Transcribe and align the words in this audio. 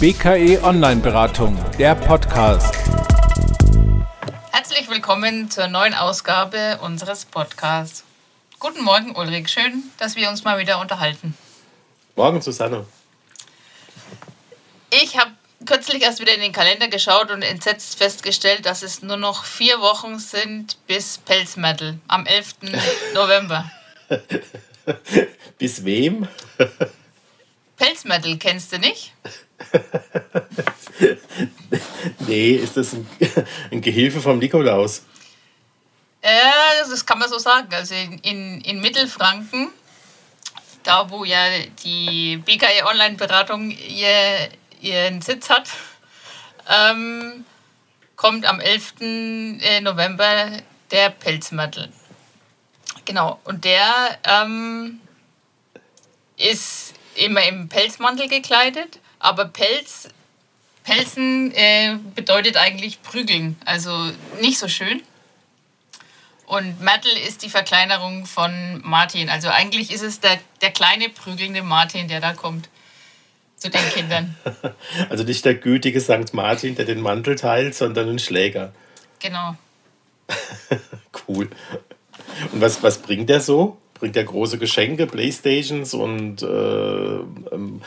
BKE 0.00 0.62
Online 0.62 1.00
Beratung, 1.00 1.58
der 1.78 1.94
Podcast. 1.94 2.74
Herzlich 4.52 4.88
willkommen 4.90 5.50
zur 5.50 5.68
neuen 5.68 5.94
Ausgabe 5.94 6.78
unseres 6.82 7.24
Podcasts. 7.24 8.04
Guten 8.58 8.84
Morgen, 8.84 9.16
Ulrich. 9.16 9.48
Schön, 9.48 9.84
dass 9.98 10.14
wir 10.14 10.28
uns 10.28 10.44
mal 10.44 10.58
wieder 10.58 10.78
unterhalten. 10.80 11.36
Morgen, 12.16 12.40
Susanne. 12.42 12.86
Ich 14.90 15.18
habe 15.18 15.32
kürzlich 15.64 16.02
erst 16.02 16.20
wieder 16.20 16.34
in 16.34 16.40
den 16.40 16.52
Kalender 16.52 16.88
geschaut 16.88 17.30
und 17.30 17.42
entsetzt 17.42 17.96
festgestellt, 17.96 18.66
dass 18.66 18.82
es 18.82 19.02
nur 19.02 19.16
noch 19.16 19.44
vier 19.44 19.80
Wochen 19.80 20.18
sind 20.18 20.76
bis 20.86 21.18
Pelzmetal 21.18 21.98
am 22.08 22.26
11. 22.26 22.56
November. 23.14 23.70
bis 25.58 25.84
wem? 25.84 26.26
Pelzmetal 27.76 28.36
kennst 28.38 28.72
du 28.72 28.78
nicht? 28.78 29.12
nee, 32.26 32.52
ist 32.52 32.76
das 32.76 32.94
ein, 32.94 33.06
ein 33.70 33.80
Gehilfe 33.80 34.20
vom 34.20 34.38
Nikolaus? 34.38 35.02
Ja, 36.22 36.84
das 36.88 37.06
kann 37.06 37.18
man 37.18 37.28
so 37.28 37.38
sagen. 37.38 37.68
Also 37.72 37.94
in, 37.94 38.18
in, 38.18 38.60
in 38.62 38.80
Mittelfranken, 38.80 39.70
da 40.82 41.08
wo 41.10 41.24
ja 41.24 41.38
die 41.84 42.38
BKE 42.38 42.86
Online-Beratung 42.86 43.70
ihr, 43.70 44.48
ihren 44.80 45.22
Sitz 45.22 45.48
hat, 45.48 45.68
ähm, 46.68 47.44
kommt 48.16 48.44
am 48.46 48.60
11. 48.60 48.94
Äh, 49.00 49.80
November 49.80 50.50
der 50.90 51.10
Pelzmattel. 51.10 51.88
Genau, 53.08 53.40
und 53.44 53.64
der 53.64 54.18
ähm, 54.24 55.00
ist 56.36 56.94
immer 57.16 57.42
im 57.48 57.68
Pelzmantel 57.68 58.28
gekleidet 58.28 59.00
aber 59.18 59.46
Pelz, 59.46 60.08
Pelzen 60.84 61.52
äh, 61.54 61.96
bedeutet 62.14 62.56
eigentlich 62.56 63.02
prügeln, 63.02 63.56
also 63.64 63.92
nicht 64.40 64.58
so 64.58 64.68
schön. 64.68 65.02
Und 66.46 66.80
Mattel 66.80 67.12
ist 67.26 67.42
die 67.42 67.50
Verkleinerung 67.50 68.24
von 68.24 68.80
Martin. 68.82 69.28
Also 69.28 69.48
eigentlich 69.48 69.92
ist 69.92 70.02
es 70.02 70.20
der, 70.20 70.38
der 70.62 70.70
kleine 70.70 71.10
prügelnde 71.10 71.62
Martin, 71.62 72.08
der 72.08 72.20
da 72.20 72.32
kommt 72.32 72.70
zu 73.56 73.68
den 73.68 73.86
Kindern. 73.90 74.34
Also 75.10 75.24
nicht 75.24 75.44
der 75.44 75.54
gütige 75.54 76.00
St. 76.00 76.32
Martin, 76.32 76.74
der 76.74 76.86
den 76.86 77.00
Mantel 77.00 77.36
teilt, 77.36 77.74
sondern 77.74 78.08
ein 78.08 78.18
Schläger. 78.18 78.72
Genau. 79.18 79.56
cool. 81.28 81.50
Und 82.52 82.60
was, 82.60 82.82
was 82.82 82.98
bringt 82.98 83.28
der 83.28 83.40
so? 83.40 83.78
Bringt 83.94 84.16
er 84.16 84.24
große 84.24 84.58
Geschenke, 84.58 85.06
Playstations 85.06 85.94
und 85.94 86.42
äh, 86.42 86.46
ähm, 86.46 87.82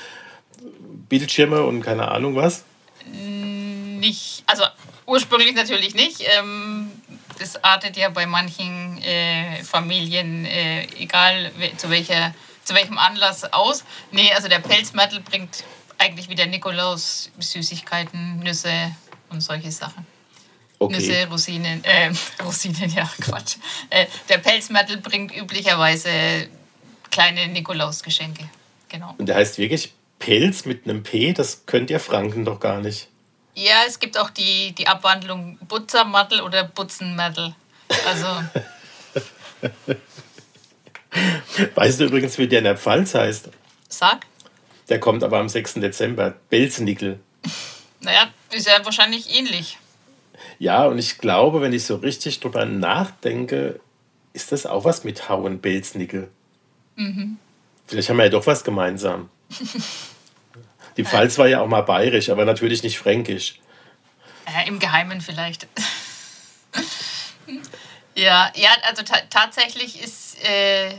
Bildschirme 1.10 1.64
und 1.64 1.82
keine 1.82 2.10
Ahnung 2.10 2.36
was? 2.36 2.64
Nicht, 3.12 4.44
also 4.46 4.64
ursprünglich 5.06 5.56
natürlich 5.56 5.96
nicht. 5.96 6.24
Ähm, 6.38 6.92
das 7.40 7.64
artet 7.64 7.98
ja 7.98 8.10
bei 8.10 8.26
manchen 8.26 9.02
äh, 9.02 9.64
Familien, 9.64 10.46
äh, 10.46 10.86
egal 11.00 11.52
zu, 11.78 11.90
welcher, 11.90 12.34
zu 12.64 12.76
welchem 12.76 12.98
Anlass, 12.98 13.52
aus. 13.52 13.84
Nee, 14.12 14.32
also 14.34 14.48
der 14.48 14.60
Pelzmattel 14.60 15.22
bringt 15.22 15.64
eigentlich 15.98 16.30
wieder 16.30 16.46
Nikolaus 16.46 17.32
Süßigkeiten, 17.40 18.40
Nüsse 18.40 18.96
und 19.30 19.42
solche 19.42 19.72
Sachen. 19.72 20.06
Okay. 20.82 20.96
Nüsse, 20.96 21.28
Rosinen, 21.30 21.84
äh, 21.84 22.12
Rosinen, 22.44 22.90
ja, 22.90 23.08
Quatsch. 23.22 23.58
Äh, 23.92 24.08
der 24.30 24.40
Pelzmattel 24.40 24.98
bringt 24.98 25.32
üblicherweise 25.32 26.10
kleine 27.12 27.48
Nikolausgeschenke. 27.50 28.50
Genau. 28.90 29.14
Und 29.20 29.28
der 29.28 29.36
heißt 29.36 29.60
wirklich 29.60 29.94
Pelz 30.18 30.66
mit 30.66 30.86
einem 30.86 31.04
P, 31.04 31.34
das 31.34 31.68
könnt 31.68 31.92
ihr 31.92 32.00
Franken 32.00 32.46
doch 32.46 32.60
gar 32.60 32.80
nicht. 32.80 33.10
Ja, 33.54 33.84
es 33.88 34.00
gibt 34.00 34.18
auch 34.18 34.32
die, 34.32 34.72
die 34.72 34.88
Abwandlung 34.88 35.60
Butzermattel 35.68 36.42
oder 36.42 36.64
Butzenmattel. 36.64 37.54
Also. 38.08 38.28
weißt 41.76 42.00
du 42.00 42.06
übrigens, 42.06 42.40
wie 42.40 42.48
der 42.48 42.58
in 42.58 42.66
der 42.66 42.78
Pfalz 42.78 43.14
heißt? 43.14 43.52
Sag. 43.88 44.26
Der 44.90 45.00
kommt 45.00 45.24
aber 45.24 45.38
am 45.38 45.48
6. 45.48 45.76
Dezember. 45.76 46.34
Belznickel. 46.50 47.20
Naja, 48.04 48.32
ist 48.50 48.66
ja 48.66 48.84
wahrscheinlich 48.84 49.30
ähnlich. 49.30 49.78
Ja, 50.62 50.86
und 50.86 51.00
ich 51.00 51.18
glaube, 51.18 51.60
wenn 51.62 51.74
ich 51.74 51.86
so 51.86 51.96
richtig 51.96 52.40
drüber 52.40 52.66
nachdenke, 52.66 53.80
ist 54.32 54.52
das 54.52 54.68
auch 54.68 54.84
was 54.84 55.04
mit 55.04 55.28
Hauen 55.28 55.60
Belznickel. 55.60 56.30
Mhm. 56.96 57.40
Vielleicht 57.88 58.10
haben 58.10 58.18
wir 58.18 58.26
ja 58.26 58.30
doch 58.30 58.46
was 58.46 58.64
gemeinsam. 58.64 59.32
Die 60.98 61.04
Pfalz 61.04 61.40
war 61.40 61.48
ja 61.48 61.62
auch 61.62 61.68
mal 61.68 61.82
bayerisch, 61.82 62.30
aber 62.30 62.46
natürlich 62.46 62.84
nicht 62.84 63.00
fränkisch. 63.00 63.60
Äh, 64.46 64.68
Im 64.68 64.78
Geheimen 64.78 65.20
vielleicht. 65.22 65.66
ja, 68.14 68.52
ja, 68.56 68.70
also 68.88 69.02
tatsächlich 69.32 70.00
ist, 70.00 70.44
äh, 70.44 70.92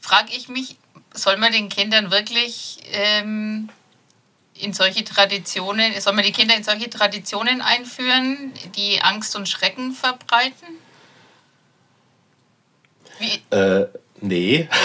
frage 0.00 0.30
ich 0.30 0.48
mich, 0.48 0.76
soll 1.12 1.36
man 1.36 1.50
den 1.50 1.68
Kindern 1.68 2.12
wirklich 2.12 2.78
ähm, 2.92 3.70
in 4.60 4.72
solche 4.72 5.04
Traditionen, 5.04 5.92
soll 6.00 6.14
man 6.14 6.24
die 6.24 6.32
Kinder 6.32 6.56
in 6.56 6.64
solche 6.64 6.90
Traditionen 6.90 7.60
einführen, 7.60 8.52
die 8.76 9.00
Angst 9.00 9.36
und 9.36 9.48
Schrecken 9.48 9.92
verbreiten? 9.92 10.66
Wie? 13.18 13.56
Äh, 13.56 13.86
nee. 14.20 14.68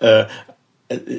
äh, 0.00 0.24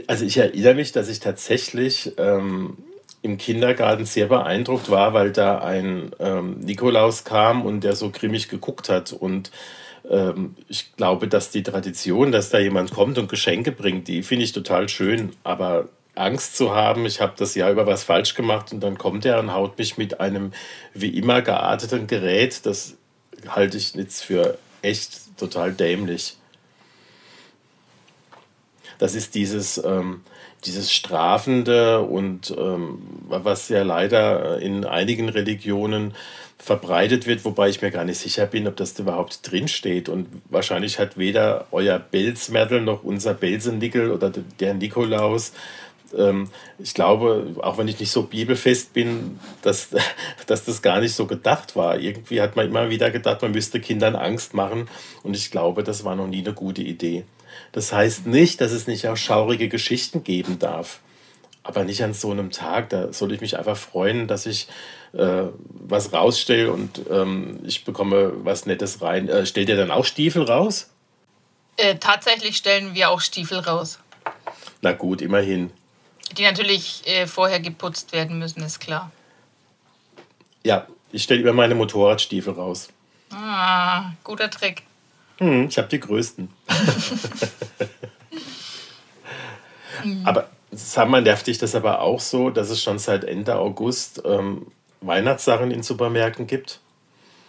also 0.07 0.25
ich 0.25 0.37
erinnere 0.37 0.73
mich, 0.75 0.91
dass 0.91 1.09
ich 1.09 1.19
tatsächlich 1.19 2.11
ähm, 2.17 2.77
im 3.21 3.37
Kindergarten 3.37 4.05
sehr 4.05 4.27
beeindruckt 4.27 4.91
war, 4.91 5.13
weil 5.13 5.31
da 5.31 5.59
ein 5.59 6.11
ähm, 6.19 6.59
Nikolaus 6.59 7.23
kam 7.23 7.65
und 7.65 7.81
der 7.81 7.95
so 7.95 8.11
grimmig 8.11 8.49
geguckt 8.49 8.89
hat. 8.89 9.13
Und 9.13 9.51
ähm, 10.09 10.55
ich 10.67 10.95
glaube, 10.95 11.27
dass 11.27 11.51
die 11.51 11.63
Tradition, 11.63 12.31
dass 12.31 12.49
da 12.49 12.59
jemand 12.59 12.91
kommt 12.91 13.17
und 13.17 13.29
Geschenke 13.29 13.71
bringt, 13.71 14.07
die 14.07 14.23
finde 14.23 14.45
ich 14.45 14.51
total 14.51 14.89
schön. 14.89 15.31
Aber 15.43 15.89
Angst 16.15 16.57
zu 16.57 16.75
haben, 16.75 17.05
ich 17.05 17.21
habe 17.21 17.33
das 17.37 17.55
Jahr 17.55 17.71
über 17.71 17.87
was 17.87 18.03
falsch 18.03 18.35
gemacht 18.35 18.71
und 18.71 18.81
dann 18.81 18.97
kommt 18.97 19.25
er 19.25 19.39
und 19.39 19.53
haut 19.53 19.77
mich 19.77 19.97
mit 19.97 20.19
einem 20.19 20.51
wie 20.93 21.17
immer 21.17 21.41
gearteten 21.41 22.07
Gerät, 22.07 22.65
das 22.65 22.95
halte 23.47 23.77
ich 23.77 23.95
jetzt 23.95 24.23
für 24.23 24.57
echt 24.81 25.37
total 25.37 25.73
dämlich. 25.73 26.37
Das 28.99 29.15
ist 29.15 29.33
dieses, 29.33 29.83
ähm, 29.83 30.21
dieses 30.65 30.93
Strafende 30.93 32.01
und 32.01 32.53
ähm, 32.57 33.01
was 33.27 33.69
ja 33.69 33.83
leider 33.83 34.59
in 34.59 34.85
einigen 34.85 35.29
Religionen 35.29 36.13
verbreitet 36.63 37.27
wird, 37.27 37.43
wobei 37.43 37.67
ich 37.67 37.81
mir 37.81 37.91
gar 37.91 38.05
nicht 38.05 38.19
sicher 38.19 38.45
bin, 38.45 38.67
ob 38.67 38.77
das 38.77 38.97
überhaupt 38.97 39.51
drinsteht. 39.51 40.07
Und 40.07 40.27
wahrscheinlich 40.49 40.97
hat 40.97 41.17
weder 41.17 41.67
euer 41.71 41.99
Belzmertel 41.99 42.81
noch 42.81 43.03
unser 43.03 43.33
Belsenickel 43.33 44.11
oder 44.11 44.31
der 44.59 44.73
Nikolaus 44.73 45.51
ähm, 46.15 46.49
ich 46.77 46.93
glaube, 46.93 47.55
auch 47.61 47.79
wenn 47.79 47.87
ich 47.87 47.99
nicht 47.99 48.11
so 48.11 48.23
bibelfest 48.23 48.93
bin, 48.93 49.39
dass, 49.63 49.89
dass 50.47 50.63
das 50.63 50.83
gar 50.83 51.01
nicht 51.01 51.15
so 51.15 51.25
gedacht 51.25 51.75
war. 51.75 51.99
Irgendwie 51.99 52.39
hat 52.39 52.55
man 52.55 52.67
immer 52.67 52.91
wieder 52.91 53.09
gedacht, 53.09 53.41
man 53.41 53.51
müsste 53.51 53.79
Kindern 53.79 54.15
Angst 54.15 54.53
machen. 54.53 54.87
Und 55.23 55.35
ich 55.35 55.49
glaube, 55.49 55.83
das 55.83 56.03
war 56.03 56.15
noch 56.15 56.27
nie 56.27 56.45
eine 56.45 56.53
gute 56.53 56.83
Idee. 56.83 57.25
Das 57.71 57.91
heißt 57.91 58.27
nicht, 58.27 58.61
dass 58.61 58.71
es 58.71 58.85
nicht 58.85 59.07
auch 59.07 59.17
schaurige 59.17 59.69
Geschichten 59.69 60.23
geben 60.23 60.59
darf. 60.59 60.99
Aber 61.63 61.85
nicht 61.85 62.03
an 62.03 62.13
so 62.13 62.31
einem 62.31 62.51
Tag. 62.51 62.89
Da 62.89 63.13
soll 63.13 63.31
ich 63.31 63.41
mich 63.41 63.57
einfach 63.57 63.77
freuen, 63.77 64.27
dass 64.27 64.45
ich 64.45 64.67
äh, 65.13 65.45
was 65.69 66.11
rausstelle 66.11 66.71
und 66.71 67.01
ähm, 67.09 67.59
ich 67.63 67.85
bekomme 67.85 68.33
was 68.43 68.65
Nettes 68.65 69.01
rein. 69.01 69.29
Äh, 69.29 69.45
stellt 69.45 69.69
ihr 69.69 69.77
dann 69.77 69.91
auch 69.91 70.05
Stiefel 70.05 70.43
raus? 70.43 70.89
Äh, 71.77 71.95
tatsächlich 71.95 72.57
stellen 72.57 72.93
wir 72.95 73.09
auch 73.09 73.21
Stiefel 73.21 73.59
raus. 73.59 73.99
Na 74.81 74.91
gut, 74.91 75.21
immerhin. 75.21 75.71
Die 76.37 76.43
natürlich 76.43 77.03
äh, 77.05 77.27
vorher 77.27 77.59
geputzt 77.59 78.11
werden 78.11 78.39
müssen, 78.39 78.61
ist 78.63 78.79
klar. 78.79 79.11
Ja, 80.65 80.87
ich 81.11 81.23
stelle 81.23 81.41
immer 81.41 81.53
meine 81.53 81.75
Motorradstiefel 81.75 82.53
raus. 82.53 82.89
Ah, 83.31 84.11
guter 84.23 84.49
Trick. 84.49 84.83
Hm, 85.37 85.67
ich 85.67 85.77
habe 85.77 85.87
die 85.87 85.99
größten. 85.99 86.49
aber 90.23 90.49
sag 90.75 91.09
mal, 91.09 91.21
nervt 91.21 91.47
dich 91.47 91.57
das 91.57 91.75
aber 91.75 92.01
auch 92.01 92.19
so, 92.19 92.49
dass 92.49 92.69
es 92.69 92.81
schon 92.81 92.99
seit 92.99 93.23
Ende 93.23 93.55
August 93.55 94.21
ähm, 94.25 94.67
Weihnachtssachen 95.01 95.71
in 95.71 95.83
Supermärkten 95.83 96.47
gibt? 96.47 96.79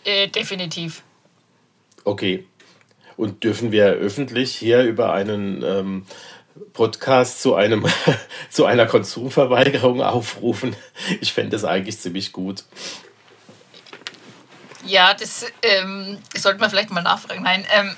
Äh, 0.04 0.28
definitiv. 0.28 1.02
Okay. 2.04 2.46
Und 3.16 3.44
dürfen 3.44 3.72
wir 3.72 3.86
öffentlich 3.86 4.54
hier 4.54 4.82
über 4.82 5.12
einen 5.12 5.62
ähm, 5.62 6.06
Podcast 6.72 7.40
zu, 7.40 7.54
einem, 7.54 7.86
zu 8.50 8.64
einer 8.64 8.86
Konsumverweigerung 8.86 10.02
aufrufen? 10.02 10.74
Ich 11.20 11.32
fände 11.32 11.50
das 11.50 11.64
eigentlich 11.64 11.98
ziemlich 11.98 12.32
gut. 12.32 12.64
Ja, 14.86 15.14
das 15.14 15.46
ähm, 15.62 16.18
sollte 16.36 16.60
man 16.60 16.70
vielleicht 16.70 16.90
mal 16.90 17.02
nachfragen. 17.02 17.42
Nein. 17.42 17.64
Ähm. 17.74 17.96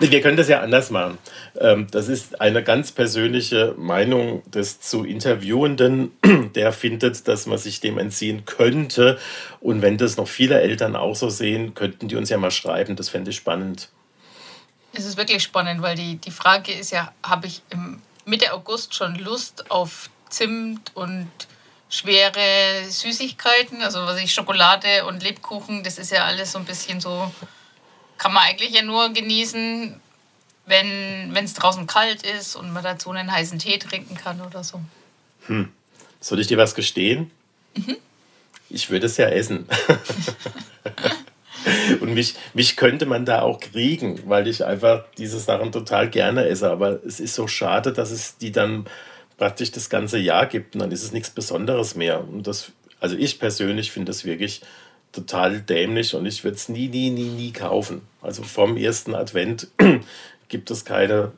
Wir 0.10 0.20
können 0.20 0.36
das 0.36 0.48
ja 0.48 0.60
anders 0.60 0.90
machen. 0.90 1.18
Ähm, 1.58 1.86
das 1.90 2.08
ist 2.08 2.40
eine 2.40 2.62
ganz 2.62 2.92
persönliche 2.92 3.74
Meinung 3.78 4.42
des 4.50 4.80
zu 4.80 5.04
Interviewenden, 5.04 6.12
der 6.54 6.72
findet, 6.72 7.26
dass 7.28 7.46
man 7.46 7.58
sich 7.58 7.80
dem 7.80 7.98
entziehen 7.98 8.44
könnte. 8.44 9.18
Und 9.60 9.82
wenn 9.82 9.96
das 9.96 10.16
noch 10.16 10.28
viele 10.28 10.60
Eltern 10.60 10.96
auch 10.96 11.16
so 11.16 11.30
sehen, 11.30 11.74
könnten 11.74 12.08
die 12.08 12.16
uns 12.16 12.28
ja 12.28 12.36
mal 12.36 12.50
schreiben. 12.50 12.96
Das 12.96 13.08
fände 13.08 13.30
ich 13.30 13.36
spannend. 13.36 13.88
Es 14.92 15.04
ist 15.04 15.16
wirklich 15.16 15.42
spannend, 15.42 15.82
weil 15.82 15.96
die, 15.96 16.16
die 16.16 16.30
Frage 16.30 16.72
ist 16.72 16.92
ja, 16.92 17.12
habe 17.22 17.46
ich 17.46 17.62
im 17.70 18.00
Mitte 18.26 18.52
August 18.52 18.94
schon 18.94 19.16
Lust 19.16 19.70
auf 19.70 20.08
Zimt 20.28 20.94
und 20.94 21.28
schwere 21.94 22.90
Süßigkeiten, 22.90 23.80
also 23.82 24.00
was 24.04 24.20
ich 24.20 24.34
Schokolade 24.34 25.04
und 25.06 25.22
Lebkuchen, 25.22 25.84
das 25.84 25.98
ist 25.98 26.10
ja 26.10 26.24
alles 26.24 26.50
so 26.52 26.58
ein 26.58 26.64
bisschen 26.64 27.00
so, 27.00 27.32
kann 28.18 28.32
man 28.32 28.42
eigentlich 28.42 28.72
ja 28.72 28.82
nur 28.82 29.10
genießen, 29.12 30.00
wenn 30.66 31.36
es 31.36 31.54
draußen 31.54 31.86
kalt 31.86 32.24
ist 32.24 32.56
und 32.56 32.72
man 32.72 32.82
dazu 32.82 33.10
einen 33.10 33.30
heißen 33.30 33.60
Tee 33.60 33.78
trinken 33.78 34.16
kann 34.16 34.40
oder 34.40 34.64
so. 34.64 34.80
Hm. 35.46 35.70
Soll 36.18 36.40
ich 36.40 36.48
dir 36.48 36.58
was 36.58 36.74
gestehen? 36.74 37.30
Mhm. 37.76 37.96
Ich 38.70 38.90
würde 38.90 39.06
es 39.06 39.16
ja 39.16 39.28
essen. 39.28 39.68
und 42.00 42.14
mich, 42.14 42.34
mich 42.54 42.76
könnte 42.76 43.06
man 43.06 43.24
da 43.24 43.42
auch 43.42 43.60
kriegen, 43.60 44.20
weil 44.28 44.48
ich 44.48 44.64
einfach 44.64 45.04
diese 45.16 45.38
Sachen 45.38 45.70
total 45.70 46.10
gerne 46.10 46.46
esse. 46.46 46.70
Aber 46.70 47.04
es 47.04 47.20
ist 47.20 47.34
so 47.34 47.46
schade, 47.46 47.92
dass 47.92 48.10
es 48.10 48.36
die 48.38 48.50
dann 48.50 48.86
praktisch 49.36 49.72
das 49.72 49.90
ganze 49.90 50.18
Jahr 50.18 50.46
gibt 50.46 50.74
und 50.74 50.80
dann 50.80 50.92
ist 50.92 51.02
es 51.02 51.12
nichts 51.12 51.30
Besonderes 51.30 51.94
mehr. 51.94 52.26
Und 52.26 52.46
das, 52.46 52.72
also 53.00 53.16
ich 53.16 53.38
persönlich 53.38 53.90
finde 53.90 54.10
das 54.10 54.24
wirklich 54.24 54.62
total 55.12 55.60
dämlich 55.60 56.14
und 56.14 56.26
ich 56.26 56.44
würde 56.44 56.56
es 56.56 56.68
nie, 56.68 56.88
nie, 56.88 57.10
nie, 57.10 57.28
nie 57.28 57.52
kaufen. 57.52 58.02
Also 58.20 58.42
vom 58.42 58.76
ersten 58.76 59.14
Advent 59.14 59.68
gibt 60.48 60.70
es 60.70 60.84
keine 60.84 61.32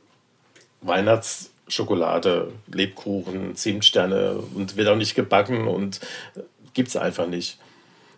Weihnachtsschokolade, 0.83 2.53
Lebkuchen, 2.73 3.55
Zimtsterne 3.57 4.37
und 4.55 4.77
wird 4.77 4.89
auch 4.89 4.97
nicht 4.97 5.15
gebacken 5.15 5.69
und 5.69 6.01
gibt 6.75 6.89
es 6.89 6.97
einfach 6.97 7.27
nicht. 7.27 7.59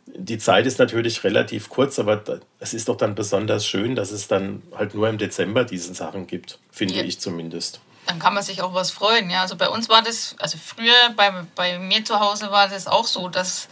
Die 0.07 0.39
Zeit 0.39 0.67
ist 0.67 0.79
natürlich 0.79 1.23
relativ 1.23 1.69
kurz, 1.69 1.99
aber 1.99 2.23
es 2.61 2.73
ist 2.73 2.89
doch 2.89 2.97
dann 2.97 3.15
besonders 3.15 3.67
schön, 3.67 3.95
dass 3.95 4.11
es 4.11 4.27
dann 4.27 4.63
halt 4.75 4.95
nur 4.95 5.09
im 5.09 5.19
Dezember 5.19 5.65
diese 5.65 5.93
Sachen 5.93 6.27
gibt, 6.27 6.59
finde 6.71 6.95
ja. 6.95 7.03
ich 7.03 7.21
zumindest 7.21 7.81
dann 8.09 8.19
kann 8.19 8.33
man 8.33 8.43
sich 8.43 8.63
auch 8.63 8.73
was 8.73 8.91
freuen. 8.91 9.29
Ja, 9.29 9.43
also 9.43 9.57
bei 9.57 9.69
uns 9.69 9.89
war 9.89 10.03
das, 10.03 10.35
also 10.39 10.57
früher 10.59 10.95
bei, 11.15 11.31
bei 11.55 11.79
mir 11.79 12.05
zu 12.05 12.19
Hause 12.19 12.51
war 12.51 12.69
das 12.69 12.87
auch 12.87 13.07
so, 13.07 13.29
dass 13.29 13.69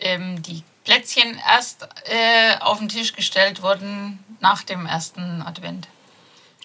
ähm, 0.00 0.42
die 0.42 0.64
Plätzchen 0.84 1.38
erst 1.48 1.88
äh, 2.04 2.58
auf 2.60 2.78
den 2.78 2.88
Tisch 2.88 3.12
gestellt 3.12 3.62
wurden 3.62 4.18
nach 4.40 4.64
dem 4.64 4.84
ersten 4.86 5.42
Advent. 5.42 5.86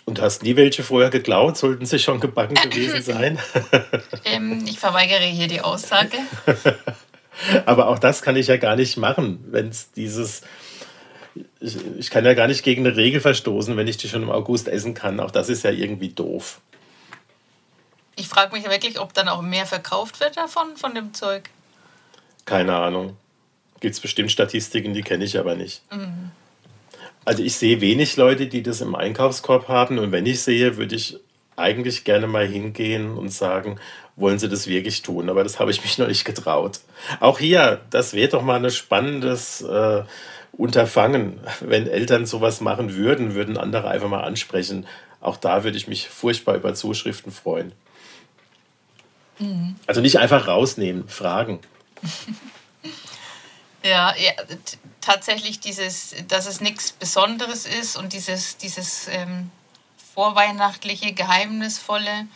Und 0.06 0.20
hast 0.20 0.44
nie 0.44 0.56
welche 0.56 0.84
vorher 0.84 1.12
geklaut? 1.12 1.56
Sollten 1.58 1.86
sie 1.86 2.00
schon 2.00 2.20
gebacken 2.20 2.56
gewesen 2.70 3.04
sein? 3.04 3.40
ähm, 4.26 4.66
ich 4.68 4.80
verweigere 4.80 5.26
hier 5.26 5.48
die 5.48 5.62
Aussage. 5.62 6.18
Aber 7.66 7.88
auch 7.88 8.00
das 8.00 8.22
kann 8.22 8.36
ich 8.36 8.48
ja 8.48 8.58
gar 8.58 8.76
nicht 8.76 8.98
machen, 8.98 9.44
wenn 9.52 9.70
es 9.70 9.92
dieses. 9.92 10.42
Ich, 11.60 11.78
ich 11.98 12.10
kann 12.10 12.26
ja 12.26 12.34
gar 12.34 12.48
nicht 12.48 12.64
gegen 12.64 12.86
eine 12.86 12.96
Regel 12.96 13.22
verstoßen, 13.22 13.76
wenn 13.78 13.88
ich 13.88 13.98
die 13.98 14.10
schon 14.10 14.24
im 14.24 14.30
August 14.30 14.68
essen 14.68 14.94
kann. 14.94 15.20
Auch 15.20 15.32
das 15.32 15.50
ist 15.50 15.64
ja 15.64 15.72
irgendwie 15.72 16.10
doof. 16.10 16.60
Ich 18.34 18.40
frage 18.40 18.56
mich 18.56 18.68
wirklich, 18.68 19.00
ob 19.00 19.14
dann 19.14 19.28
auch 19.28 19.44
mehr 19.44 19.68
verkauft 19.68 20.20
wird 20.20 20.38
davon, 20.38 20.76
von 20.76 20.96
dem 20.96 21.14
Zeug. 21.14 21.52
Keine 22.46 22.76
Ahnung. 22.76 23.16
Gibt 23.80 23.94
es 23.94 24.00
bestimmt 24.00 24.32
Statistiken, 24.32 24.96
die 24.96 25.04
kenne 25.04 25.24
ich 25.24 25.38
aber 25.38 25.54
nicht. 25.54 25.84
Mhm. 25.94 26.32
Also 27.26 27.44
ich 27.44 27.56
sehe 27.58 27.80
wenig 27.80 28.18
Leute, 28.18 28.48
die 28.48 28.64
das 28.64 28.82
im 28.82 28.96
Einkaufskorb 28.96 29.68
haben. 29.68 30.00
Und 30.00 30.12
wenn 30.12 30.26
ich 30.26 30.42
sehe, 30.42 30.78
würde 30.78 30.96
ich 30.96 31.20
eigentlich 31.56 32.06
gerne 32.06 32.26
mal 32.26 32.48
hingehen 32.48 33.16
und 33.16 33.30
sagen, 33.30 33.80
wollen 34.16 34.40
sie 34.40 34.50
das 34.50 34.66
wirklich 34.66 35.04
tun? 35.04 35.30
Aber 35.30 35.44
das 35.44 35.60
habe 35.60 35.70
ich 35.70 35.84
mich 35.84 35.98
noch 36.00 36.08
nicht 36.08 36.26
getraut. 36.26 36.80
Auch 37.20 37.38
hier, 37.38 37.82
das 37.92 38.14
wäre 38.14 38.30
doch 38.30 38.42
mal 38.42 38.66
ein 38.66 38.72
spannendes 38.72 39.62
äh, 39.62 40.02
Unterfangen. 40.54 41.40
Wenn 41.60 41.86
Eltern 41.86 42.26
sowas 42.26 42.62
machen 42.62 42.96
würden, 42.96 43.36
würden 43.36 43.60
andere 43.60 43.90
einfach 43.90 44.10
mal 44.10 44.24
ansprechen. 44.24 44.88
Auch 45.22 45.38
da 45.38 45.64
würde 45.64 45.78
ich 45.78 45.88
mich 45.88 46.10
furchtbar 46.10 46.56
über 46.56 46.74
Zuschriften 46.74 47.32
freuen. 47.32 47.74
Mhm. 49.40 49.76
Also 49.88 50.02
nicht 50.02 50.20
einfach 50.20 50.48
rausnehmen, 50.48 51.08
fragen. 51.10 51.60
ja, 53.84 54.16
ja, 54.16 54.32
tatsächlich 55.02 55.60
dieses, 55.60 56.16
dass 56.28 56.46
es 56.46 56.62
nichts 56.62 56.92
Besonderes 56.92 57.66
ist 57.66 57.98
und 57.98 58.14
dieses, 58.14 58.58
dieses 58.58 59.08
ähm, 59.08 59.52
vorweihnachtliche, 60.14 61.14
geheimnisvolle. 61.14 62.28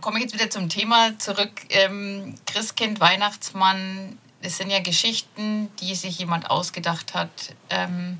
Komme 0.00 0.18
ich 0.18 0.24
jetzt 0.24 0.34
wieder 0.34 0.48
zum 0.48 0.70
Thema 0.70 1.18
zurück. 1.18 1.50
Ähm, 1.68 2.34
Christkind, 2.46 2.98
Weihnachtsmann, 2.98 4.18
das 4.42 4.56
sind 4.56 4.70
ja 4.70 4.80
Geschichten, 4.80 5.70
die 5.80 5.94
sich 5.94 6.18
jemand 6.18 6.50
ausgedacht 6.50 7.14
hat, 7.14 7.28
ähm, 7.68 8.18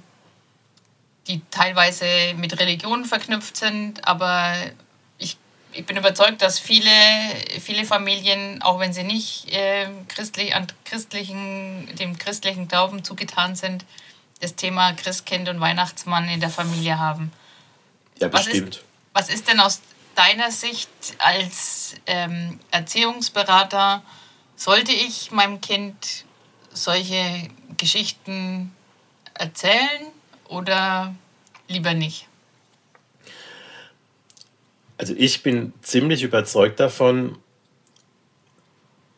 die 1.27 1.41
teilweise 1.51 2.05
mit 2.37 2.59
Religion 2.59 3.05
verknüpft 3.05 3.57
sind, 3.57 4.07
aber 4.07 4.55
ich 5.79 5.87
bin 5.87 5.97
überzeugt, 5.97 6.43
dass 6.43 6.59
viele, 6.59 6.91
viele 7.61 7.85
Familien, 7.85 8.61
auch 8.63 8.81
wenn 8.81 8.93
sie 8.93 9.05
nicht 9.05 9.53
äh, 9.53 9.87
christlich, 10.09 10.53
an 10.55 10.67
christlichen, 10.85 11.95
dem 11.95 12.19
christlichen 12.19 12.67
Glauben 12.67 13.05
zugetan 13.05 13.55
sind, 13.55 13.85
das 14.41 14.57
Thema 14.57 14.93
Christkind 14.95 15.49
und 15.49 15.61
Weihnachtsmann 15.61 16.29
in 16.29 16.41
der 16.41 16.51
Familie 16.51 16.99
haben. 16.99 17.33
Ja, 18.19 18.27
bestimmt. 18.27 18.85
Was 19.13 19.29
ist, 19.29 19.31
was 19.31 19.35
ist 19.35 19.49
denn 19.49 19.61
aus 19.61 19.81
deiner 20.17 20.51
Sicht 20.51 20.91
als 21.19 21.95
ähm, 22.07 22.59
Erziehungsberater, 22.73 24.03
sollte 24.57 24.91
ich 24.91 25.31
meinem 25.31 25.61
Kind 25.61 26.25
solche 26.73 27.51
Geschichten 27.77 28.75
erzählen 29.35 30.09
oder 30.49 31.15
lieber 31.69 31.95
nicht? 31.95 32.28
Also 34.99 35.15
ich 35.17 35.43
bin 35.43 35.73
ziemlich 35.81 36.23
überzeugt 36.23 36.81
davon, 36.81 37.39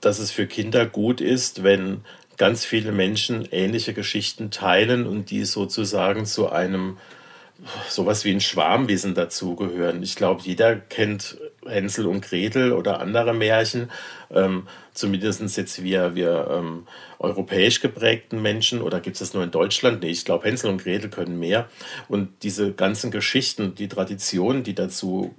dass 0.01 0.19
es 0.19 0.31
für 0.31 0.47
Kinder 0.47 0.87
gut 0.87 1.21
ist, 1.21 1.63
wenn 1.63 2.05
ganz 2.37 2.65
viele 2.65 2.93
Menschen 2.93 3.49
ähnliche 3.51 3.93
Geschichten 3.93 4.51
teilen 4.51 5.07
und 5.07 5.31
die 5.31 5.45
sozusagen 5.45 6.25
zu 6.25 6.51
einem 6.51 6.99
sowas 7.89 8.25
wie 8.25 8.31
ein 8.31 8.41
Schwarmwissen 8.41 9.15
dazugehören. 9.15 10.03
Ich 10.03 10.17
glaube, 10.17 10.41
jeder 10.45 10.77
kennt 10.77 11.39
Hänsel 11.67 12.07
und 12.07 12.23
Gretel 12.23 12.73
oder 12.73 13.01
andere 13.01 13.35
Märchen, 13.35 13.91
ähm, 14.31 14.67
zumindest 14.95 15.57
jetzt 15.57 15.83
wir, 15.83 16.15
wir 16.15 16.49
ähm, 16.51 16.87
europäisch 17.19 17.81
geprägten 17.81 18.41
Menschen, 18.41 18.81
oder 18.81 19.01
gibt 19.01 19.17
es 19.17 19.21
das 19.21 19.35
nur 19.35 19.45
in 19.45 19.51
Deutschland? 19.51 20.03
Nee, 20.03 20.09
ich 20.09 20.25
glaube, 20.25 20.47
Hänsel 20.47 20.71
und 20.71 20.83
Gretel 20.83 21.11
können 21.11 21.39
mehr. 21.39 21.69
Und 22.09 22.31
diese 22.43 22.73
ganzen 22.73 23.11
Geschichten, 23.11 23.75
die 23.75 23.89
Traditionen, 23.89 24.63
die 24.63 24.75
dazu 24.75 25.35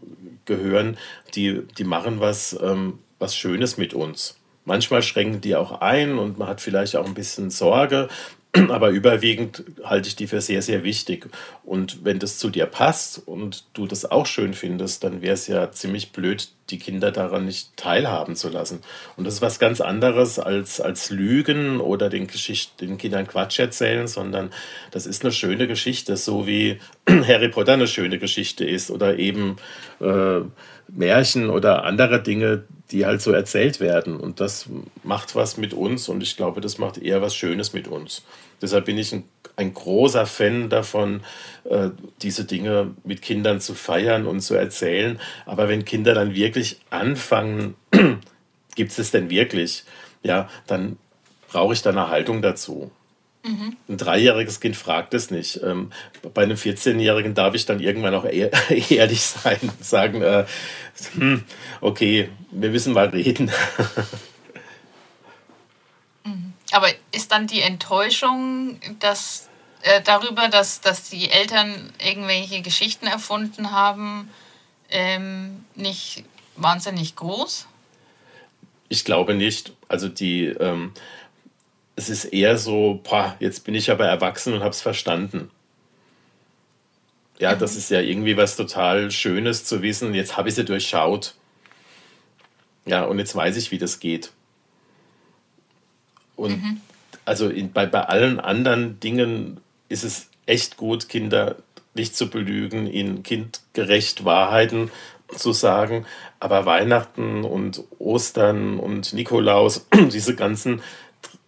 gehören, 0.58 0.98
die, 1.36 1.62
die 1.78 1.84
machen 1.84 2.20
was, 2.20 2.58
ähm, 2.62 3.00
was 3.20 3.36
Schönes 3.36 3.78
mit 3.78 3.94
uns. 3.94 4.38
Manchmal 4.66 5.02
schränken 5.02 5.42
die 5.42 5.56
auch 5.56 5.82
ein 5.82 6.18
und 6.18 6.38
man 6.38 6.48
hat 6.48 6.62
vielleicht 6.62 6.96
auch 6.96 7.06
ein 7.06 7.14
bisschen 7.14 7.50
Sorge, 7.50 8.10
aber 8.70 8.90
überwiegend 8.90 9.64
halte 9.84 10.10
ich 10.10 10.16
die 10.16 10.28
für 10.28 10.42
sehr, 10.42 10.62
sehr 10.62 10.84
wichtig. 10.84 11.30
Und 11.64 12.04
wenn 12.04 12.20
das 12.20 12.38
zu 12.38 12.50
dir 12.50 12.66
passt 12.66 13.26
und 13.26 13.66
du 13.74 13.88
das 13.88 14.10
auch 14.10 14.26
schön 14.26 14.54
findest, 14.54 15.04
dann 15.04 15.22
wäre 15.22 15.34
es 15.34 15.48
ja 15.48 15.72
ziemlich 15.72 16.12
blöd, 16.12 16.50
die 16.72 16.80
Kinder 16.80 17.12
daran 17.12 17.46
nicht 17.46 17.76
teilhaben 17.78 18.36
zu 18.36 18.50
lassen. 18.50 18.82
Und 19.18 19.26
das 19.26 19.36
ist 19.36 19.42
was 19.42 19.60
ganz 19.60 19.82
anderes 19.82 20.40
als, 20.40 20.82
als 20.82 21.10
Lügen 21.10 21.80
oder 21.80 22.10
den, 22.10 22.28
Geschicht 22.28 22.82
den 22.82 22.98
Kindern 22.98 23.28
Quatsch 23.28 23.60
erzählen, 23.60 24.08
sondern 24.08 24.52
das 24.92 25.06
ist 25.06 25.24
eine 25.24 25.32
schöne 25.32 25.68
Geschichte, 25.68 26.18
so 26.18 26.48
wie 26.48 26.80
Harry 27.10 27.50
Potter 27.50 27.74
eine 27.74 27.88
schöne 27.88 28.20
Geschichte 28.20 28.66
ist 28.66 28.90
oder 28.90 29.18
eben 29.18 29.58
äh, 30.00 30.42
Märchen 30.88 31.50
oder 31.50 31.84
andere 31.84 32.22
Dinge, 32.22 32.64
die 32.92 33.06
halt 33.06 33.22
so 33.22 33.32
erzählt 33.32 33.80
werden. 33.80 34.18
Und 34.18 34.40
das 34.40 34.68
macht 35.04 35.36
was 35.36 35.58
mit 35.58 35.74
uns 35.74 36.10
und 36.10 36.22
ich 36.24 36.38
glaube, 36.38 36.62
das 36.62 36.78
macht 36.78 36.98
eher 36.98 37.22
was 37.22 37.36
Schönes 37.36 37.74
mit 37.74 37.88
uns. 37.88 38.24
Deshalb 38.62 38.86
bin 38.86 38.98
ich 38.98 39.12
ein, 39.14 39.24
ein 39.62 39.74
großer 39.74 40.26
Fan 40.26 40.70
davon, 40.70 41.22
äh, 41.64 41.90
diese 42.22 42.46
Dinge 42.46 42.96
mit 43.04 43.22
Kindern 43.22 43.62
zu 43.62 43.74
feiern 43.74 44.26
und 44.26 44.42
zu 44.42 44.56
erzählen. 44.56 45.20
Aber 45.46 45.70
wenn 45.70 45.86
Kinder 45.86 46.14
dann 46.14 46.36
wirklich 46.36 46.80
anfangen, 46.90 47.76
gibt 48.76 48.92
es 48.92 49.00
es 49.00 49.12
denn 49.12 49.30
wirklich? 49.30 49.84
Ja, 50.24 50.50
dann 50.68 50.98
brauche 51.50 51.74
ich 51.74 51.82
da 51.82 51.92
eine 51.92 52.10
Haltung 52.10 52.42
dazu. 52.42 52.92
Mhm. 53.44 53.76
Ein 53.90 53.98
dreijähriges 53.98 54.60
Kind 54.60 54.76
fragt 54.76 55.14
es 55.14 55.32
nicht. 55.32 55.62
Ähm, 55.64 55.92
bei 56.34 56.44
einem 56.44 56.58
14-Jährigen 56.58 57.34
darf 57.34 57.56
ich 57.56 57.66
dann 57.66 57.80
irgendwann 57.80 58.14
auch 58.14 58.26
ehrlich 58.90 59.22
sein 59.22 59.60
und 59.62 59.84
sagen, 59.84 60.22
äh, 60.22 60.46
hm, 61.16 61.44
okay, 61.82 62.30
wir 62.52 62.70
müssen 62.70 62.94
mal 62.94 63.08
reden. 63.10 63.50
Mhm. 66.24 66.54
Aber 66.72 66.88
ist 67.12 67.32
dann 67.32 67.48
die 67.48 67.62
Enttäuschung 67.62 68.80
dass, 69.00 69.50
äh, 69.84 70.02
darüber, 70.02 70.48
dass, 70.48 70.82
dass 70.82 71.10
die 71.10 71.30
Eltern 71.30 71.92
irgendwelche 72.04 72.62
Geschichten 72.62 73.08
erfunden 73.08 73.72
haben, 73.72 74.30
ähm, 74.90 75.66
nicht 75.76 76.24
wahnsinnig 76.56 77.16
groß? 77.16 77.68
Ich 78.90 79.06
glaube 79.06 79.34
nicht. 79.34 79.74
Also 79.88 80.10
die, 80.10 80.46
ähm, 80.46 80.94
es 81.96 82.10
ist 82.10 82.26
eher 82.26 82.58
so, 82.58 83.00
boah, 83.04 83.36
jetzt 83.40 83.64
bin 83.64 83.76
ich 83.76 83.92
aber 83.92 84.06
erwachsen 84.06 84.54
und 84.54 84.60
habe 84.60 84.72
es 84.72 84.82
verstanden. 84.82 85.50
Ja, 87.40 87.56
mhm. 87.56 87.60
das 87.60 87.76
ist 87.76 87.90
ja 87.90 88.02
irgendwie 88.02 88.38
was 88.38 88.56
total 88.56 89.12
Schönes 89.12 89.66
zu 89.66 89.82
wissen. 89.82 90.14
Jetzt 90.14 90.38
habe 90.38 90.50
ich 90.50 90.56
sie 90.56 90.66
durchschaut. 90.66 91.36
Ja, 92.86 93.04
und 93.04 93.20
jetzt 93.20 93.36
weiß 93.36 93.58
ich, 93.58 93.72
wie 93.72 93.78
das 93.78 94.00
geht. 94.00 94.32
Und 96.36 96.62
mhm. 96.62 96.82
also 97.26 97.50
in, 97.50 97.72
bei, 97.72 97.86
bei 97.86 98.02
allen 98.02 98.40
anderen 98.40 99.00
Dingen 99.00 99.62
ist 99.92 100.04
es 100.04 100.30
echt 100.46 100.78
gut, 100.78 101.10
Kinder 101.10 101.58
nicht 101.94 102.16
zu 102.16 102.30
belügen, 102.30 102.88
ihnen 102.88 103.24
kindgerecht 103.24 104.24
Wahrheiten 104.26 104.92
zu 105.28 105.52
sagen. 105.52 106.06
Aber 106.40 106.66
Weihnachten 106.66 107.44
und 107.44 107.84
Ostern 108.00 108.80
und 108.80 109.14
Nikolaus, 109.14 109.86
diese 110.12 110.36
ganzen 110.36 110.82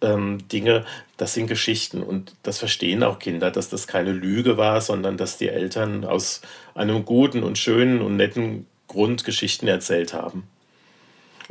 ähm, 0.00 0.46
Dinge, 0.48 0.84
das 1.16 1.34
sind 1.34 1.46
Geschichten 1.46 2.02
und 2.02 2.34
das 2.42 2.58
verstehen 2.58 3.02
auch 3.02 3.18
Kinder, 3.18 3.50
dass 3.50 3.68
das 3.68 3.86
keine 3.86 4.12
Lüge 4.12 4.56
war, 4.56 4.80
sondern 4.80 5.16
dass 5.16 5.38
die 5.38 5.48
Eltern 5.48 6.04
aus 6.04 6.42
einem 6.74 7.04
guten 7.04 7.42
und 7.42 7.58
schönen 7.58 8.00
und 8.00 8.16
netten 8.16 8.66
Grund 8.88 9.24
Geschichten 9.24 9.66
erzählt 9.66 10.12
haben. 10.12 10.44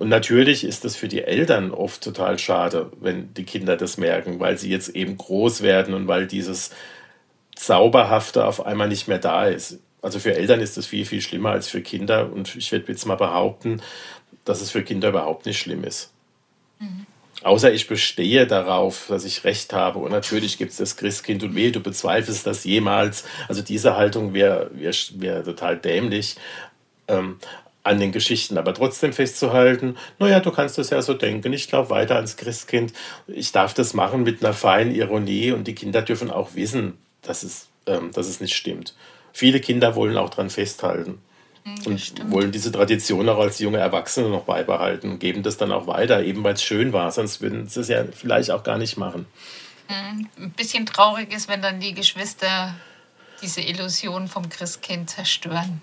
Und 0.04 0.10
natürlich 0.10 0.66
ist 0.66 0.84
das 0.84 0.98
für 0.98 1.08
die 1.08 1.24
Eltern 1.24 1.72
oft 1.72 2.04
total 2.04 2.38
schade, 2.38 2.92
wenn 3.00 3.34
die 3.36 3.46
Kinder 3.46 3.78
das 3.78 3.96
merken, 3.96 4.42
weil 4.42 4.58
sie 4.58 4.70
jetzt 4.70 4.90
eben 4.90 5.16
groß 5.16 5.62
werden 5.62 5.94
und 5.94 6.10
weil 6.10 6.28
dieses 6.28 6.72
Zauberhafte 7.56 8.46
auf 8.46 8.66
einmal 8.66 8.90
nicht 8.90 9.08
mehr 9.08 9.18
da 9.18 9.46
ist. 9.46 9.80
Also 10.02 10.20
für 10.20 10.36
Eltern 10.36 10.60
ist 10.60 10.76
das 10.76 10.88
viel, 10.88 11.06
viel 11.06 11.22
schlimmer 11.22 11.52
als 11.52 11.70
für 11.70 11.80
Kinder. 11.80 12.34
Und 12.34 12.54
ich 12.54 12.70
werde 12.74 12.92
jetzt 12.92 13.06
mal 13.06 13.16
behaupten, 13.16 13.82
dass 14.44 14.60
es 14.60 14.72
für 14.72 14.84
Kinder 14.84 15.08
überhaupt 15.08 15.46
nicht 15.46 15.58
schlimm 15.58 15.86
ist. 15.86 16.12
Mhm. 16.80 17.06
Außer 17.42 17.72
ich 17.72 17.88
bestehe 17.88 18.46
darauf, 18.46 19.06
dass 19.08 19.24
ich 19.24 19.46
recht 19.46 19.72
habe. 19.72 20.00
Und 20.00 20.12
natürlich 20.12 20.58
gibt 20.58 20.72
es 20.72 20.78
das 20.80 20.98
Christkind 20.98 21.44
und 21.44 21.56
weh, 21.56 21.72
du 21.72 21.80
bezweifelst 21.80 22.46
das 22.46 22.66
jemals. 22.66 23.24
Also 23.48 23.62
diese 23.62 23.96
Haltung 23.96 24.34
wäre 24.34 24.70
wär, 24.74 24.94
wär 25.16 25.46
total 25.46 25.78
dämlich. 25.78 26.36
Ähm, 27.08 27.38
an 27.84 28.00
den 28.00 28.12
Geschichten 28.12 28.58
aber 28.58 28.74
trotzdem 28.74 29.14
festzuhalten, 29.14 29.98
naja, 30.18 30.40
du 30.40 30.52
kannst 30.52 30.78
das 30.78 30.90
ja 30.90 31.02
so 31.02 31.14
denken, 31.14 31.52
ich 31.54 31.68
glaube 31.68 31.90
weiter 31.90 32.16
ans 32.16 32.38
Christkind, 32.38 32.94
ich 33.28 33.52
darf 33.52 33.74
das 33.74 33.94
machen 33.94 34.24
mit 34.24 34.44
einer 34.44 34.54
feinen 34.54 34.96
Ironie 34.96 35.52
und 35.52 35.68
die 35.68 35.76
Kinder 35.76 36.02
dürfen 36.02 36.32
auch 36.32 36.56
wissen, 36.56 36.98
dass 37.22 37.44
es, 37.44 37.68
ähm, 37.86 38.12
dass 38.14 38.28
es 38.28 38.40
nicht 38.40 38.56
stimmt. 38.56 38.96
Viele 39.34 39.60
Kinder 39.60 39.96
wollen 39.96 40.18
auch 40.18 40.30
daran 40.30 40.50
festhalten 40.50 41.22
mhm, 41.66 41.86
und 41.86 42.00
stimmt. 42.00 42.32
wollen 42.32 42.52
diese 42.52 42.72
Tradition 42.72 43.28
auch 43.28 43.40
als 43.40 43.60
junge 43.60 43.80
Erwachsene 43.80 44.30
noch 44.30 44.44
beibehalten 44.44 45.12
und 45.12 45.20
geben 45.20 45.44
das 45.44 45.58
dann 45.58 45.72
auch 45.72 45.88
weiter, 45.88 46.24
eben 46.24 46.44
weil 46.44 46.54
es 46.54 46.64
schön 46.64 46.94
war. 46.94 47.12
Sonst 47.12 47.42
würden 47.42 47.68
sie 47.68 47.82
es 47.82 47.90
ja 47.90 48.06
vielleicht 48.14 48.52
auch 48.52 48.64
gar 48.64 48.78
nicht 48.78 48.96
machen. 48.96 49.26
Mhm. 49.90 50.30
Ein 50.38 50.52
bisschen 50.52 50.86
traurig 50.86 51.34
ist, 51.34 51.50
wenn 51.50 51.62
dann 51.62 51.82
die 51.82 51.94
Geschwister 51.94 52.76
diese 53.42 53.60
Illusion 53.60 54.30
vom 54.30 54.48
Christkind 54.48 55.10
zerstören. 55.10 55.82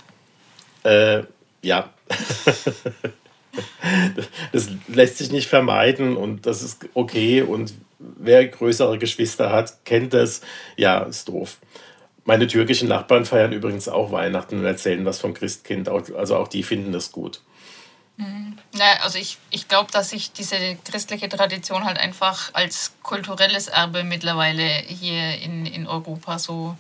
Äh, 0.83 1.25
ja. 1.63 1.91
das 4.53 4.69
lässt 4.89 5.19
sich 5.19 5.31
nicht 5.31 5.49
vermeiden 5.49 6.17
und 6.17 6.47
das 6.47 6.63
ist 6.63 6.89
okay. 6.95 7.43
Und 7.43 7.75
wer 7.99 8.47
größere 8.47 8.99
Geschwister 8.99 9.53
hat, 9.53 9.85
kennt 9.85 10.15
das. 10.15 10.41
Ja, 10.77 11.01
ist 11.01 11.29
doof. 11.29 11.59
Meine 12.25 12.47
türkischen 12.47 12.89
Nachbarn 12.89 13.25
feiern 13.25 13.53
übrigens 13.53 13.89
auch 13.89 14.13
Weihnachten 14.13 14.59
und 14.59 14.65
erzählen 14.65 15.05
was 15.05 15.19
vom 15.19 15.35
Christkind. 15.35 15.89
Also 15.89 16.37
auch 16.37 16.49
die 16.49 16.63
finden 16.63 16.93
das 16.93 17.13
gut. 17.13 17.41
Mhm. 18.17 18.59
Naja, 18.73 19.01
also 19.03 19.19
ich, 19.19 19.39
ich 19.51 19.67
glaube, 19.67 19.91
dass 19.91 20.11
sich 20.11 20.33
diese 20.33 20.77
christliche 20.85 21.29
Tradition 21.29 21.85
halt 21.85 21.99
einfach 21.99 22.51
als 22.53 22.93
kulturelles 23.03 23.69
Erbe 23.69 24.05
mittlerweile 24.05 24.63
hier 24.63 25.41
in, 25.41 25.67
in 25.67 25.87
Europa 25.87 26.39
so 26.39 26.77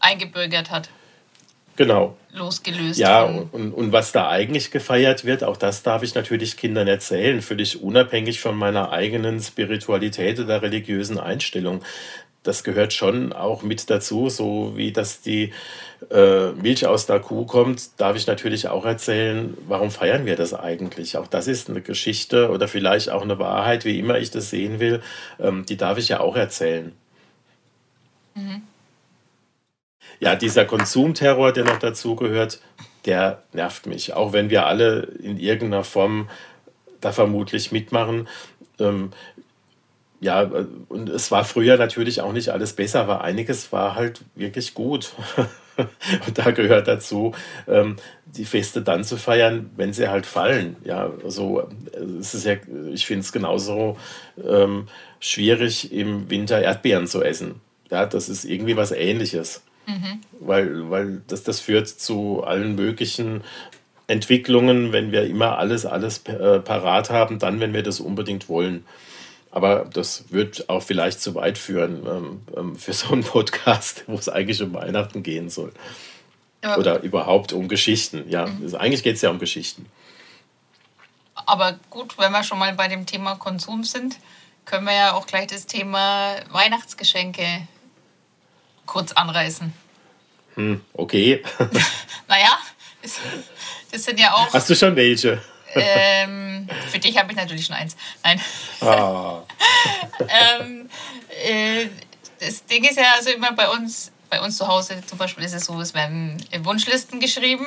eingebürgert 0.00 0.70
hat. 0.70 0.90
Genau. 1.80 2.14
Losgelöst. 2.34 3.00
Ja, 3.00 3.24
und, 3.24 3.72
und 3.72 3.90
was 3.90 4.12
da 4.12 4.28
eigentlich 4.28 4.70
gefeiert 4.70 5.24
wird, 5.24 5.42
auch 5.42 5.56
das 5.56 5.82
darf 5.82 6.02
ich 6.02 6.14
natürlich 6.14 6.58
Kindern 6.58 6.86
erzählen, 6.86 7.40
völlig 7.40 7.82
unabhängig 7.82 8.38
von 8.38 8.54
meiner 8.54 8.92
eigenen 8.92 9.40
Spiritualität 9.40 10.38
oder 10.38 10.60
religiösen 10.60 11.18
Einstellung. 11.18 11.80
Das 12.42 12.64
gehört 12.64 12.92
schon 12.92 13.32
auch 13.32 13.62
mit 13.62 13.88
dazu, 13.88 14.28
so 14.28 14.74
wie 14.76 14.92
dass 14.92 15.22
die 15.22 15.54
äh, 16.10 16.50
Milch 16.50 16.84
aus 16.86 17.06
der 17.06 17.18
Kuh 17.20 17.46
kommt, 17.46 17.98
darf 17.98 18.14
ich 18.14 18.26
natürlich 18.26 18.68
auch 18.68 18.84
erzählen, 18.84 19.56
warum 19.66 19.90
feiern 19.90 20.26
wir 20.26 20.36
das 20.36 20.52
eigentlich? 20.52 21.16
Auch 21.16 21.28
das 21.28 21.48
ist 21.48 21.70
eine 21.70 21.80
Geschichte 21.80 22.50
oder 22.50 22.68
vielleicht 22.68 23.08
auch 23.08 23.22
eine 23.22 23.38
Wahrheit, 23.38 23.86
wie 23.86 23.98
immer 23.98 24.18
ich 24.18 24.30
das 24.30 24.50
sehen 24.50 24.80
will, 24.80 25.00
ähm, 25.38 25.64
die 25.64 25.78
darf 25.78 25.96
ich 25.96 26.10
ja 26.10 26.20
auch 26.20 26.36
erzählen. 26.36 26.92
Mhm 28.34 28.64
ja, 30.18 30.34
dieser 30.36 30.64
Konsumterror, 30.64 31.52
der 31.52 31.64
noch 31.64 31.78
dazugehört, 31.78 32.60
der 33.06 33.42
nervt 33.52 33.86
mich. 33.86 34.14
Auch 34.14 34.32
wenn 34.32 34.50
wir 34.50 34.66
alle 34.66 35.02
in 35.22 35.38
irgendeiner 35.38 35.84
Form 35.84 36.28
da 37.00 37.12
vermutlich 37.12 37.72
mitmachen. 37.72 38.28
Ähm, 38.78 39.12
ja, 40.20 40.50
und 40.88 41.08
es 41.08 41.30
war 41.30 41.44
früher 41.44 41.78
natürlich 41.78 42.20
auch 42.20 42.32
nicht 42.32 42.50
alles 42.50 42.74
besser, 42.74 43.00
aber 43.00 43.22
einiges 43.22 43.72
war 43.72 43.94
halt 43.94 44.20
wirklich 44.34 44.74
gut. 44.74 45.12
und 45.76 46.38
da 46.38 46.50
gehört 46.50 46.88
dazu, 46.88 47.32
ähm, 47.66 47.96
die 48.26 48.44
Feste 48.44 48.82
dann 48.82 49.02
zu 49.02 49.16
feiern, 49.16 49.70
wenn 49.76 49.94
sie 49.94 50.08
halt 50.08 50.26
fallen. 50.26 50.76
Ja, 50.84 51.10
also 51.24 51.68
es 52.20 52.34
ist 52.34 52.44
ja, 52.44 52.56
ich 52.92 53.06
finde 53.06 53.22
es 53.22 53.32
genauso 53.32 53.96
ähm, 54.46 54.88
schwierig, 55.20 55.90
im 55.90 56.28
Winter 56.28 56.60
Erdbeeren 56.60 57.06
zu 57.06 57.22
essen. 57.22 57.62
Ja, 57.90 58.04
das 58.04 58.28
ist 58.28 58.44
irgendwie 58.44 58.76
was 58.76 58.92
Ähnliches. 58.92 59.62
Mhm. 59.86 60.20
Weil, 60.40 60.90
weil 60.90 61.22
das, 61.26 61.42
das 61.42 61.60
führt 61.60 61.88
zu 61.88 62.44
allen 62.44 62.74
möglichen 62.74 63.42
Entwicklungen, 64.06 64.92
wenn 64.92 65.12
wir 65.12 65.24
immer 65.24 65.58
alles, 65.58 65.86
alles 65.86 66.24
äh, 66.26 66.58
parat 66.60 67.10
haben, 67.10 67.38
dann, 67.38 67.60
wenn 67.60 67.72
wir 67.72 67.82
das 67.82 68.00
unbedingt 68.00 68.48
wollen. 68.48 68.84
Aber 69.52 69.88
das 69.92 70.24
wird 70.30 70.68
auch 70.68 70.82
vielleicht 70.82 71.20
zu 71.20 71.34
weit 71.34 71.58
führen 71.58 72.06
ähm, 72.06 72.40
ähm, 72.56 72.76
für 72.76 72.92
so 72.92 73.12
einen 73.12 73.24
Podcast, 73.24 74.04
wo 74.06 74.14
es 74.14 74.28
eigentlich 74.28 74.62
um 74.62 74.72
Weihnachten 74.74 75.22
gehen 75.22 75.48
soll. 75.48 75.72
Ja. 76.62 76.76
Oder 76.76 77.00
überhaupt 77.00 77.52
um 77.52 77.68
Geschichten. 77.68 78.28
Ja, 78.28 78.46
mhm. 78.46 78.62
also 78.62 78.78
eigentlich 78.78 79.02
geht 79.02 79.16
es 79.16 79.22
ja 79.22 79.30
um 79.30 79.38
Geschichten. 79.38 79.86
Aber 81.46 81.78
gut, 81.88 82.18
wenn 82.18 82.32
wir 82.32 82.44
schon 82.44 82.58
mal 82.58 82.74
bei 82.74 82.86
dem 82.86 83.06
Thema 83.06 83.36
Konsum 83.36 83.82
sind, 83.84 84.16
können 84.66 84.84
wir 84.84 84.94
ja 84.94 85.12
auch 85.14 85.26
gleich 85.26 85.46
das 85.46 85.66
Thema 85.66 86.36
Weihnachtsgeschenke 86.50 87.44
kurz 88.90 89.12
anreißen. 89.12 89.72
Hm, 90.56 90.80
okay. 90.94 91.42
naja, 92.28 92.58
das, 93.02 93.20
das, 93.92 94.04
sind 94.04 94.18
ja 94.18 94.34
auch. 94.34 94.52
Hast 94.52 94.68
du 94.68 94.74
schon 94.74 94.96
welche? 94.96 95.40
Ähm, 95.74 96.68
für 96.90 96.98
dich 96.98 97.16
habe 97.16 97.30
ich 97.30 97.38
natürlich 97.38 97.66
schon 97.66 97.76
eins. 97.76 97.96
Nein. 98.24 98.40
Ah. 98.80 99.42
ähm, 100.60 100.90
äh, 101.46 101.86
das 102.40 102.66
Ding 102.66 102.82
ist 102.82 102.96
ja 102.96 103.12
also 103.16 103.30
immer 103.30 103.52
bei 103.52 103.68
uns, 103.68 104.10
bei 104.28 104.40
uns 104.40 104.56
zu 104.56 104.66
Hause 104.66 105.00
zum 105.06 105.18
Beispiel 105.18 105.44
ist 105.44 105.54
es 105.54 105.66
so, 105.66 105.80
es 105.80 105.94
werden 105.94 106.44
Wunschlisten 106.64 107.20
geschrieben 107.20 107.66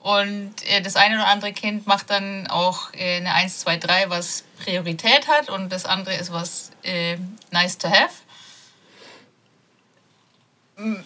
und 0.00 0.54
äh, 0.66 0.82
das 0.82 0.96
eine 0.96 1.14
oder 1.16 1.28
andere 1.28 1.52
Kind 1.52 1.86
macht 1.86 2.10
dann 2.10 2.48
auch 2.48 2.92
äh, 2.94 3.18
eine 3.18 3.32
1, 3.32 3.60
2, 3.60 3.76
3, 3.76 4.10
was 4.10 4.42
Priorität 4.64 5.28
hat 5.28 5.50
und 5.50 5.70
das 5.70 5.84
andere 5.84 6.16
ist 6.16 6.32
was 6.32 6.72
äh, 6.82 7.16
nice 7.52 7.78
to 7.78 7.88
have 7.88 8.10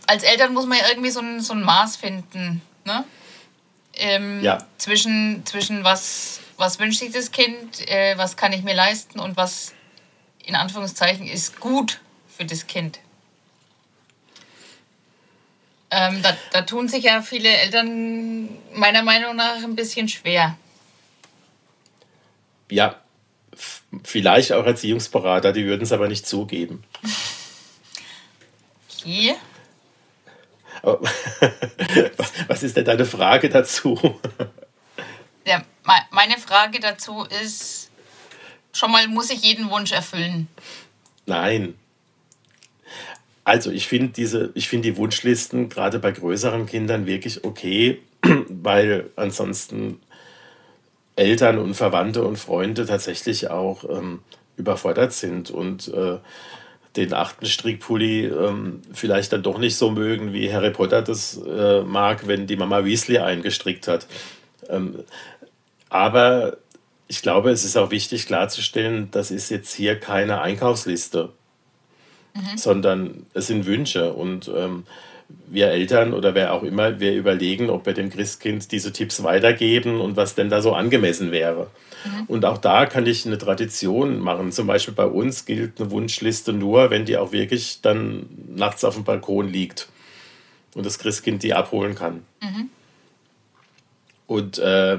als 0.07 0.23
Eltern 0.23 0.53
muss 0.53 0.67
man 0.67 0.79
ja 0.79 0.89
irgendwie 0.89 1.11
so 1.11 1.21
ein, 1.21 1.41
so 1.41 1.55
ein 1.55 1.63
Maß 1.63 1.97
finden. 1.97 2.61
Ne? 2.85 3.05
Ähm, 3.95 4.43
ja. 4.43 4.59
Zwischen, 4.79 5.45
zwischen 5.47 5.85
was, 5.85 6.41
was 6.57 6.79
wünscht 6.79 7.01
sich 7.01 7.13
das 7.13 7.31
Kind, 7.31 7.89
äh, 7.89 8.17
was 8.17 8.37
kann 8.37 8.53
ich 8.53 8.63
mir 8.63 8.75
leisten 8.75 9.19
und 9.19 9.37
was 9.37 9.73
in 10.45 10.55
Anführungszeichen 10.55 11.27
ist 11.27 11.61
gut 11.61 12.01
für 12.29 12.45
das 12.45 12.67
Kind. 12.67 12.99
Ähm, 15.91 16.23
da, 16.23 16.37
da 16.53 16.63
tun 16.63 16.89
sich 16.89 17.05
ja 17.05 17.21
viele 17.21 17.51
Eltern 17.51 18.49
meiner 18.75 19.03
Meinung 19.03 19.37
nach 19.37 19.63
ein 19.63 19.77
bisschen 19.77 20.09
schwer. 20.09 20.57
Ja, 22.71 22.97
vielleicht 24.03 24.53
auch 24.53 24.65
Erziehungsberater, 24.65 25.53
die 25.53 25.67
würden 25.67 25.83
es 25.83 25.93
aber 25.93 26.09
nicht 26.09 26.27
zugeben. 26.27 26.85
Okay. 29.05 29.35
Was 32.49 32.63
ist 32.63 32.77
denn 32.77 32.85
deine 32.85 33.05
Frage 33.05 33.49
dazu? 33.49 34.19
Ja, 35.47 35.63
meine 36.11 36.39
Frage 36.39 36.81
dazu 36.81 37.25
ist, 37.43 37.91
schon 38.73 38.91
mal 38.91 39.07
muss 39.09 39.31
ich 39.31 39.43
jeden 39.43 39.71
Wunsch 39.71 39.93
erfüllen. 39.93 40.49
Nein. 41.27 41.75
Also 43.45 43.71
ich 43.71 43.89
finde 43.89 44.09
diese, 44.09 44.51
ich 44.55 44.69
finde 44.69 44.91
die 44.91 44.97
Wunschlisten 44.97 45.69
gerade 45.69 45.99
bei 45.99 46.13
größeren 46.13 46.67
Kindern 46.67 47.07
wirklich 47.07 47.45
okay, 47.45 48.01
weil 48.49 49.11
ansonsten 49.17 50.01
Eltern 51.17 51.59
und 51.59 51.75
Verwandte 51.75 52.25
und 52.25 52.39
Freunde 52.39 52.87
tatsächlich 52.87 53.51
auch 53.51 53.85
ähm, 53.89 54.23
überfordert 54.57 55.13
sind 55.13 55.51
und 55.51 55.89
äh, 55.89 56.19
den 56.97 57.15
achten 57.15 57.47
Strickpulli 57.47 58.27
ähm, 58.27 58.83
vielleicht 58.93 59.33
dann 59.33 59.43
doch 59.43 59.59
nicht 59.59 59.77
so 59.77 59.91
mögen, 59.91 60.33
wie 60.33 60.53
Harry 60.53 60.71
Potter 60.71 61.03
das 61.03 61.39
äh, 61.39 61.83
mag, 61.83 62.27
wenn 62.27 62.47
die 62.47 62.57
Mama 62.57 62.85
Weasley 62.85 63.19
eingestrickt 63.19 63.89
hat. 63.89 64.07
Ähm, 64.69 65.05
aber 65.89 66.59
ich 67.09 67.23
glaube, 67.23 67.51
es 67.51 67.65
ist 67.65 67.77
auch 67.77 67.91
wichtig 67.91 68.27
klarzustellen, 68.27 69.09
das 69.11 69.31
ist 69.31 69.51
jetzt 69.51 69.75
hier 69.75 69.99
keine 69.99 70.41
Einkaufsliste, 70.41 71.31
mhm. 72.35 72.57
sondern 72.57 73.27
es 73.35 73.47
sind 73.47 73.67
Wünsche 73.67 74.13
und 74.13 74.51
ähm, 74.55 74.85
wir 75.47 75.69
Eltern 75.69 76.15
oder 76.15 76.35
wer 76.35 76.53
auch 76.53 76.63
immer, 76.63 77.01
wir 77.01 77.15
überlegen, 77.15 77.71
ob 77.71 77.87
wir 77.87 77.93
dem 77.93 78.11
Christkind 78.11 78.73
diese 78.73 78.93
Tipps 78.93 79.23
weitergeben 79.23 80.01
und 80.01 80.17
was 80.17 80.35
denn 80.35 80.49
da 80.49 80.63
so 80.63 80.73
angemessen 80.73 81.31
wäre. 81.31 81.69
Mhm. 82.05 82.25
Und 82.27 82.45
auch 82.45 82.59
da 82.59 82.87
kann 82.87 83.07
ich 83.07 83.27
eine 83.27 83.39
Tradition 83.39 84.19
machen. 84.19 84.53
Zum 84.53 84.67
Beispiel 84.67 84.95
bei 84.95 85.07
uns 85.07 85.45
gilt 85.45 85.81
eine 85.81 85.91
Wunschliste 85.91 86.53
nur, 86.53 86.91
wenn 86.91 87.05
die 87.05 87.17
auch 87.17 87.33
wirklich 87.33 87.81
dann 87.83 88.27
nachts 88.55 88.85
auf 88.85 88.95
dem 88.95 89.05
Balkon 89.05 89.49
liegt 89.49 89.89
und 90.75 90.87
das 90.87 90.99
Christkind 90.99 91.43
die 91.43 91.55
abholen 91.55 91.95
kann. 91.95 92.25
Mhm. 92.41 92.71
Und 94.27 94.59
äh, 94.59 94.99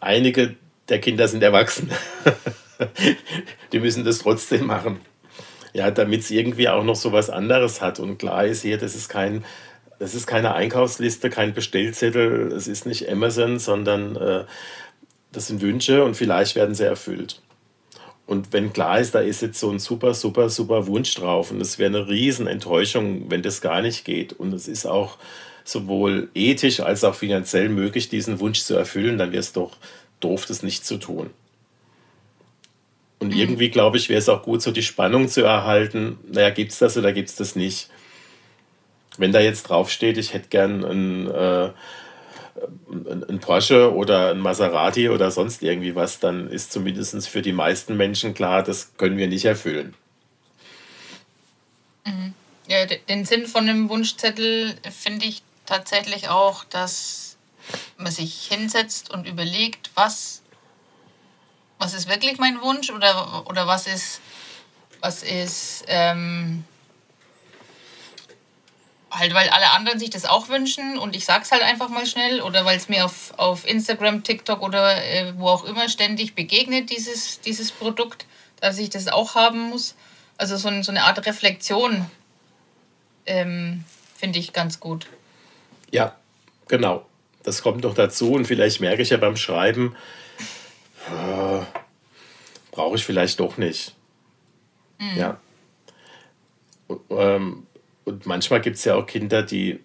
einige 0.00 0.56
der 0.88 1.00
Kinder 1.00 1.28
sind 1.28 1.42
erwachsen. 1.42 1.90
die 3.72 3.80
müssen 3.80 4.04
das 4.04 4.18
trotzdem 4.18 4.66
machen. 4.66 5.00
Ja, 5.72 5.90
damit 5.90 6.20
es 6.20 6.30
irgendwie 6.30 6.68
auch 6.68 6.84
noch 6.84 6.96
so 6.96 7.12
was 7.12 7.30
anderes 7.30 7.80
hat. 7.80 7.98
Und 7.98 8.18
klar 8.18 8.44
ist 8.44 8.62
hier, 8.62 8.78
das 8.78 8.94
ist 8.94 9.08
kein, 9.08 9.44
das 9.98 10.14
ist 10.14 10.26
keine 10.26 10.54
Einkaufsliste, 10.54 11.30
kein 11.30 11.54
Bestellzettel, 11.54 12.52
es 12.52 12.68
ist 12.68 12.86
nicht 12.86 13.08
Amazon, 13.08 13.58
sondern 13.58 14.16
äh, 14.16 14.44
das 15.32 15.46
sind 15.46 15.62
Wünsche 15.62 16.04
und 16.04 16.14
vielleicht 16.14 16.56
werden 16.56 16.74
sie 16.74 16.84
erfüllt. 16.84 17.40
Und 18.26 18.52
wenn 18.52 18.72
klar 18.72 19.00
ist, 19.00 19.14
da 19.14 19.20
ist 19.20 19.42
jetzt 19.42 19.58
so 19.58 19.70
ein 19.70 19.78
super, 19.78 20.14
super, 20.14 20.48
super 20.48 20.86
Wunsch 20.86 21.14
drauf 21.14 21.50
und 21.50 21.60
es 21.60 21.78
wäre 21.78 21.88
eine 21.88 22.08
riesen 22.08 22.46
Enttäuschung, 22.46 23.30
wenn 23.30 23.42
das 23.42 23.60
gar 23.60 23.82
nicht 23.82 24.04
geht. 24.04 24.32
Und 24.32 24.52
es 24.52 24.68
ist 24.68 24.86
auch 24.86 25.18
sowohl 25.64 26.30
ethisch 26.34 26.80
als 26.80 27.04
auch 27.04 27.14
finanziell 27.14 27.68
möglich, 27.68 28.08
diesen 28.08 28.40
Wunsch 28.40 28.62
zu 28.62 28.74
erfüllen, 28.74 29.18
dann 29.18 29.32
wäre 29.32 29.40
es 29.40 29.52
doch 29.52 29.76
doof, 30.20 30.46
das 30.46 30.62
nicht 30.62 30.84
zu 30.84 30.98
tun. 30.98 31.30
Und 33.22 33.34
mhm. 33.34 33.38
irgendwie, 33.38 33.70
glaube 33.70 33.98
ich, 33.98 34.08
wäre 34.08 34.18
es 34.18 34.28
auch 34.28 34.42
gut, 34.42 34.62
so 34.62 34.72
die 34.72 34.82
Spannung 34.82 35.28
zu 35.28 35.44
erhalten. 35.44 36.18
Naja, 36.26 36.50
gibt 36.50 36.72
es 36.72 36.78
das 36.78 36.96
oder 36.96 37.12
gibt 37.12 37.28
es 37.28 37.36
das 37.36 37.54
nicht? 37.54 37.88
Wenn 39.16 39.30
da 39.30 39.38
jetzt 39.38 39.62
draufsteht, 39.62 40.18
ich 40.18 40.34
hätte 40.34 40.48
gern 40.48 40.82
ein, 40.84 41.30
äh, 41.30 41.70
ein, 43.28 43.38
Porsche 43.38 43.94
oder 43.94 44.32
ein 44.32 44.40
Maserati 44.40 45.08
oder 45.08 45.30
sonst 45.30 45.62
irgendwie 45.62 45.94
was, 45.94 46.18
dann 46.18 46.50
ist 46.50 46.72
zumindest 46.72 47.28
für 47.28 47.42
die 47.42 47.52
meisten 47.52 47.96
Menschen 47.96 48.34
klar, 48.34 48.64
das 48.64 48.96
können 48.96 49.16
wir 49.16 49.28
nicht 49.28 49.44
erfüllen. 49.44 49.94
Mhm. 52.04 52.34
Ja, 52.66 52.84
den 52.86 53.24
Sinn 53.24 53.46
von 53.46 53.68
einem 53.68 53.88
Wunschzettel 53.88 54.74
finde 54.90 55.26
ich 55.26 55.42
tatsächlich 55.64 56.28
auch, 56.28 56.64
dass 56.64 57.36
man 57.98 58.10
sich 58.10 58.48
hinsetzt 58.50 59.12
und 59.14 59.28
überlegt, 59.28 59.92
was, 59.94 60.41
was 61.82 61.94
ist 61.94 62.08
wirklich 62.08 62.38
mein 62.38 62.60
Wunsch 62.60 62.90
oder, 62.90 63.42
oder 63.46 63.66
was 63.66 63.88
ist, 63.88 64.20
was 65.00 65.24
ist 65.24 65.84
ähm, 65.88 66.62
halt, 69.10 69.34
weil 69.34 69.48
alle 69.48 69.72
anderen 69.72 69.98
sich 69.98 70.10
das 70.10 70.24
auch 70.24 70.48
wünschen 70.48 70.96
und 70.96 71.16
ich 71.16 71.24
sag's 71.24 71.50
halt 71.50 71.62
einfach 71.62 71.88
mal 71.88 72.06
schnell 72.06 72.40
oder 72.40 72.64
weil 72.64 72.76
es 72.76 72.88
mir 72.88 73.04
auf, 73.04 73.34
auf 73.36 73.66
Instagram, 73.66 74.22
TikTok 74.22 74.62
oder 74.62 75.04
äh, 75.04 75.32
wo 75.36 75.48
auch 75.48 75.64
immer 75.64 75.88
ständig 75.88 76.36
begegnet, 76.36 76.90
dieses, 76.90 77.40
dieses 77.40 77.72
Produkt, 77.72 78.26
dass 78.60 78.78
ich 78.78 78.88
das 78.88 79.08
auch 79.08 79.34
haben 79.34 79.70
muss. 79.70 79.96
Also 80.36 80.56
so, 80.56 80.82
so 80.82 80.92
eine 80.92 81.02
Art 81.02 81.26
Reflexion 81.26 82.06
ähm, 83.26 83.82
finde 84.16 84.38
ich 84.38 84.52
ganz 84.52 84.78
gut. 84.78 85.08
Ja, 85.90 86.14
genau. 86.68 87.06
Das 87.42 87.60
kommt 87.60 87.82
noch 87.82 87.94
dazu 87.94 88.34
und 88.34 88.44
vielleicht 88.44 88.80
merke 88.80 89.02
ich 89.02 89.10
ja 89.10 89.16
beim 89.16 89.36
Schreiben, 89.36 89.96
äh, 91.08 91.81
brauche 92.72 92.96
ich 92.96 93.04
vielleicht 93.04 93.38
doch 93.38 93.56
nicht. 93.56 93.94
Mhm. 94.98 95.18
Ja. 95.18 95.40
Ähm, 97.10 97.66
und 98.04 98.26
manchmal 98.26 98.60
gibt 98.60 98.76
es 98.76 98.84
ja 98.84 98.96
auch 98.96 99.06
Kinder, 99.06 99.44
die 99.44 99.78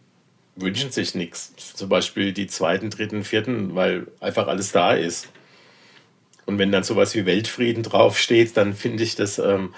wünschen 0.56 0.92
sich 0.92 1.14
nichts. 1.14 1.54
Zum 1.56 1.88
Beispiel 1.88 2.34
die 2.34 2.48
zweiten, 2.48 2.90
dritten, 2.90 3.24
vierten, 3.24 3.76
weil 3.76 4.08
einfach 4.20 4.48
alles 4.48 4.72
da 4.72 4.94
ist. 4.94 5.30
Und 6.48 6.58
wenn 6.58 6.72
dann 6.72 6.84
sowas 6.84 7.14
wie 7.14 7.26
Weltfrieden 7.26 7.84
draufsteht, 7.84 8.58
dann 8.58 8.74
finde 8.74 9.04
ich 9.04 9.16
das 9.16 9.38
ähm, 9.38 9.76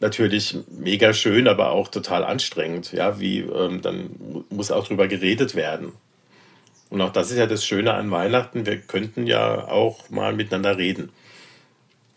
natürlich 0.00 0.58
mega 0.68 1.14
schön, 1.14 1.48
aber 1.48 1.70
auch 1.70 1.88
total 1.88 2.24
anstrengend. 2.24 2.92
Ja, 2.92 3.18
wie 3.20 3.40
ähm, 3.40 3.80
dann 3.80 4.44
muss 4.50 4.70
auch 4.70 4.86
drüber 4.86 5.08
geredet 5.08 5.54
werden. 5.54 5.92
Und 6.90 7.00
auch 7.00 7.12
das 7.12 7.30
ist 7.30 7.38
ja 7.38 7.46
das 7.46 7.64
Schöne 7.64 7.94
an 7.94 8.10
Weihnachten. 8.10 8.66
Wir 8.66 8.78
könnten 8.78 9.26
ja 9.26 9.66
auch 9.68 10.10
mal 10.10 10.34
miteinander 10.34 10.76
reden. 10.76 11.10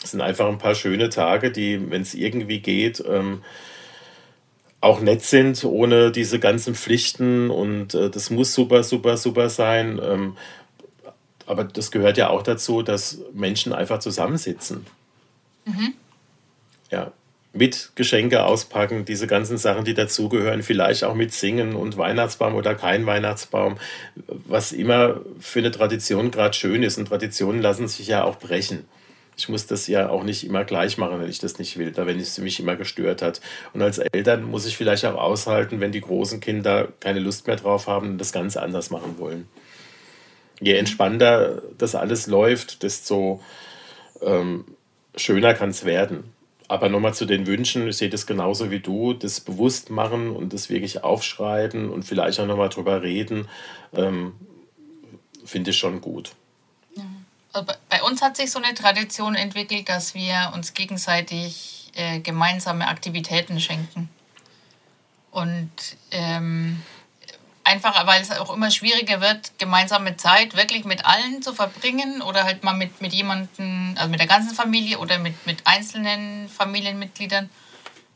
Es 0.03 0.11
sind 0.11 0.21
einfach 0.21 0.47
ein 0.47 0.59
paar 0.59 0.75
schöne 0.75 1.09
Tage, 1.09 1.51
die, 1.51 1.89
wenn 1.89 2.01
es 2.01 2.13
irgendwie 2.13 2.59
geht, 2.59 3.03
ähm, 3.07 3.41
auch 4.79 5.01
nett 5.01 5.23
sind, 5.23 5.63
ohne 5.63 6.11
diese 6.11 6.39
ganzen 6.39 6.75
Pflichten 6.75 7.49
und 7.49 7.95
äh, 7.95 8.09
das 8.09 8.29
muss 8.29 8.53
super, 8.53 8.83
super, 8.83 9.17
super 9.17 9.49
sein. 9.49 9.99
Ähm, 10.03 10.37
aber 11.47 11.63
das 11.63 11.91
gehört 11.91 12.17
ja 12.17 12.29
auch 12.29 12.43
dazu, 12.43 12.83
dass 12.83 13.19
Menschen 13.33 13.73
einfach 13.73 13.99
zusammensitzen. 13.99 14.85
Mhm. 15.65 15.93
Ja, 16.91 17.11
mit 17.53 17.91
Geschenke 17.95 18.43
auspacken, 18.43 19.05
diese 19.05 19.25
ganzen 19.25 19.57
Sachen, 19.57 19.83
die 19.83 19.95
dazugehören, 19.95 20.61
vielleicht 20.61 21.03
auch 21.03 21.15
mit 21.15 21.33
Singen 21.33 21.75
und 21.75 21.97
Weihnachtsbaum 21.97 22.53
oder 22.53 22.75
kein 22.75 23.05
Weihnachtsbaum, 23.05 23.77
was 24.27 24.73
immer 24.73 25.21
für 25.39 25.59
eine 25.59 25.71
Tradition 25.71 26.29
gerade 26.29 26.53
schön 26.53 26.83
ist. 26.83 26.99
Und 26.99 27.07
Traditionen 27.07 27.61
lassen 27.61 27.87
sich 27.87 28.07
ja 28.07 28.23
auch 28.23 28.37
brechen 28.37 28.85
ich 29.37 29.49
muss 29.49 29.67
das 29.67 29.85
ja 29.85 30.09
auch 30.09 30.23
nicht 30.23 30.43
immer 30.43 30.65
gleich 30.65 30.97
machen, 30.97 31.21
wenn 31.21 31.29
ich 31.29 31.37
das 31.37 31.59
nicht 31.59 31.77
will, 31.77 31.91
da 31.91 32.07
wenn 32.07 32.19
es 32.19 32.37
mich 32.39 32.59
immer 32.59 32.75
gestört 32.75 33.21
hat. 33.21 33.39
Und 33.71 33.83
als 33.83 33.99
Eltern 33.99 34.43
muss 34.43 34.65
ich 34.65 34.75
vielleicht 34.75 35.05
auch 35.05 35.15
aushalten, 35.15 35.79
wenn 35.79 35.91
die 35.91 36.01
großen 36.01 36.39
Kinder 36.39 36.87
keine 36.99 37.19
Lust 37.19 37.45
mehr 37.45 37.55
drauf 37.55 37.85
haben 37.85 38.09
und 38.09 38.17
das 38.17 38.31
ganz 38.31 38.57
anders 38.57 38.89
machen 38.89 39.19
wollen. 39.19 39.47
Je 40.59 40.73
entspannter 40.73 41.61
das 41.77 41.93
alles 41.93 42.25
läuft, 42.25 42.81
desto 42.81 43.39
ähm, 44.21 44.65
schöner 45.15 45.53
kann 45.53 45.69
es 45.69 45.85
werden. 45.85 46.33
Aber 46.67 46.89
nochmal 46.89 47.13
zu 47.13 47.25
den 47.25 47.45
Wünschen, 47.45 47.87
ich 47.87 47.97
sehe 47.97 48.09
das 48.09 48.25
genauso 48.25 48.71
wie 48.71 48.79
du, 48.79 49.13
das 49.13 49.39
bewusst 49.39 49.91
machen 49.91 50.31
und 50.31 50.51
das 50.51 50.71
wirklich 50.71 51.03
aufschreiben 51.03 51.91
und 51.91 52.03
vielleicht 52.03 52.39
auch 52.39 52.47
nochmal 52.47 52.69
drüber 52.69 53.03
reden, 53.03 53.47
ähm, 53.93 54.33
finde 55.45 55.69
ich 55.69 55.77
schon 55.77 56.01
gut. 56.01 56.31
Also 57.53 57.71
bei 57.89 58.03
uns 58.03 58.21
hat 58.21 58.37
sich 58.37 58.51
so 58.51 58.59
eine 58.61 58.73
Tradition 58.73 59.35
entwickelt, 59.35 59.89
dass 59.89 60.13
wir 60.13 60.51
uns 60.53 60.73
gegenseitig 60.73 61.91
äh, 61.95 62.19
gemeinsame 62.19 62.87
Aktivitäten 62.87 63.59
schenken. 63.59 64.09
Und 65.31 65.71
ähm, 66.11 66.81
einfach, 67.67 68.07
weil 68.07 68.21
es 68.21 68.31
auch 68.31 68.53
immer 68.53 68.71
schwieriger 68.71 69.21
wird, 69.21 69.51
gemeinsame 69.59 70.17
Zeit 70.17 70.55
wirklich 70.55 70.85
mit 70.85 71.05
allen 71.05 71.41
zu 71.41 71.53
verbringen 71.53 72.21
oder 72.21 72.43
halt 72.43 72.63
mal 72.63 72.73
mit, 72.73 73.01
mit 73.01 73.13
jemandem, 73.13 73.95
also 73.97 74.09
mit 74.09 74.19
der 74.19 74.27
ganzen 74.27 74.55
Familie 74.55 74.97
oder 74.99 75.19
mit, 75.19 75.45
mit 75.45 75.57
einzelnen 75.65 76.49
Familienmitgliedern. 76.49 77.49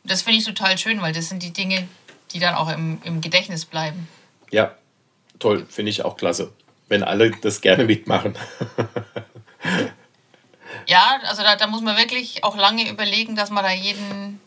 Das 0.04 0.22
finde 0.22 0.40
ich 0.40 0.46
total 0.46 0.78
schön, 0.78 1.02
weil 1.02 1.14
das 1.14 1.30
sind 1.30 1.44
die 1.44 1.54
Dinge, 1.54 1.88
die 2.32 2.40
dann 2.40 2.56
auch 2.56 2.72
im, 2.72 3.02
im 3.04 3.22
Gedächtnis 3.22 3.66
bleiben. 3.66 4.08
Ja, 4.50 4.76
toll, 5.40 5.66
finde 5.70 5.92
ich 5.92 6.04
auch 6.04 6.18
klasse, 6.18 6.52
wenn 6.88 7.04
alle 7.04 7.32
das 7.32 7.62
gerne 7.62 7.84
mitmachen. 7.84 8.36
ja, 10.92 11.22
also 11.24 11.42
da, 11.42 11.56
da 11.56 11.68
muss 11.68 11.82
man 11.82 11.96
wirklich 11.96 12.44
auch 12.44 12.58
lange 12.58 12.90
überlegen, 12.90 13.38
dass 13.38 13.50
man 13.50 13.64
da 13.64 13.72
jeden 13.72 14.42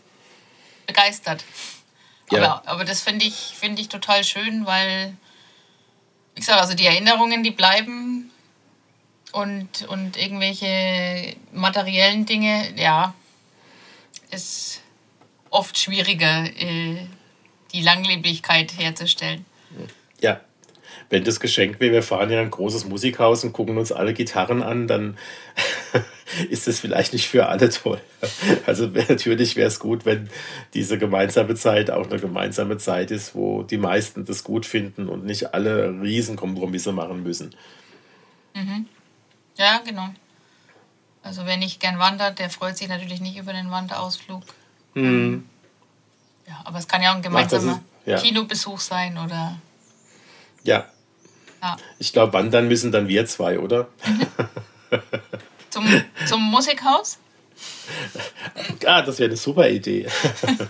begeistert. 0.87 1.43
Ja. 2.31 2.39
Aber, 2.39 2.69
aber 2.69 2.85
das 2.85 3.01
finde 3.01 3.25
ich, 3.25 3.35
find 3.35 3.81
ich 3.81 3.89
total 3.89 4.25
schön, 4.25 4.67
weil, 4.67 5.17
wie 6.35 6.41
gesagt, 6.41 6.61
also 6.61 6.75
die 6.75 6.85
Erinnerungen, 6.85 7.43
die 7.43 7.51
bleiben 7.51 8.31
und, 9.33 9.89
und 9.89 10.19
irgendwelche 10.19 11.35
materiellen 11.51 12.27
Dinge, 12.27 12.75
ja, 12.77 13.15
ist 14.31 14.83
oft 15.49 15.79
schwieriger, 15.79 16.45
äh, 16.45 17.07
die 17.73 17.81
Langlebigkeit 17.81 18.77
herzustellen. 18.77 19.47
Ja, 20.21 20.43
wenn 21.09 21.25
das 21.25 21.41
Geschenk 21.41 21.81
wäre, 21.81 21.95
wir 21.95 22.03
fahren 22.03 22.31
ja 22.31 22.41
ein 22.41 22.51
großes 22.51 22.85
Musikhaus 22.85 23.45
und 23.45 23.55
gucken 23.55 23.79
uns 23.79 23.93
alle 23.93 24.13
Gitarren 24.13 24.63
an, 24.63 24.87
dann 24.87 25.17
ist 26.49 26.69
es 26.69 26.81
vielleicht 26.81 27.13
nicht 27.13 27.29
für 27.29 27.47
alle 27.47 27.69
toll. 27.69 28.01
Also 28.67 28.87
natürlich 28.87 29.57
wäre 29.57 29.69
es 29.69 29.79
gut, 29.79 30.07
wenn 30.07 30.31
diese 30.73 30.99
gemeinsame 30.99 31.55
Zeit 31.55 31.91
auch 31.91 32.09
eine 32.09 32.19
gemeinsame 32.19 32.79
Zeit 32.79 33.11
ist, 33.11 33.35
wo 33.35 33.63
die 33.63 33.77
meisten 33.77 34.25
das 34.25 34.45
gut 34.45 34.67
finden 34.67 35.09
und 35.09 35.25
nicht 35.25 35.55
alle 35.55 35.91
Riesenkompromisse 36.01 36.93
machen 36.93 37.23
müssen. 37.23 37.55
Mhm. 38.55 38.87
Ja, 39.57 39.81
genau. 39.85 40.09
Also 41.23 41.47
wer 41.47 41.57
nicht 41.57 41.81
gern 41.81 41.99
wandert, 41.99 42.39
der 42.39 42.51
freut 42.51 42.77
sich 42.77 42.89
natürlich 42.89 43.21
nicht 43.21 43.37
über 43.37 43.53
den 43.53 43.71
Wanderausflug. 43.71 44.43
Mhm. 44.95 45.49
Ja, 46.47 46.61
aber 46.65 46.79
es 46.79 46.89
kann 46.89 47.03
ja 47.03 47.13
auch 47.13 47.17
ein 47.17 47.23
gemeinsamer 47.23 47.81
ist, 48.05 48.09
ja. 48.09 48.19
Kinobesuch 48.19 48.81
sein 48.81 49.17
oder. 49.19 49.59
Ja. 50.63 50.87
ja. 51.63 51.77
Ich 51.99 52.13
glaube, 52.13 52.33
wandern 52.35 52.69
müssen 52.69 52.93
dann 52.93 53.09
wir 53.09 53.27
zwei, 53.27 53.59
oder? 53.59 53.89
Mhm. 54.07 54.27
Zum, 55.75 55.85
zum 56.25 56.41
Musikhaus? 56.41 57.19
Ah, 58.87 59.03
das 59.03 59.19
wäre 59.19 59.31
eine 59.31 59.37
super 59.37 59.69
Idee. 59.69 60.07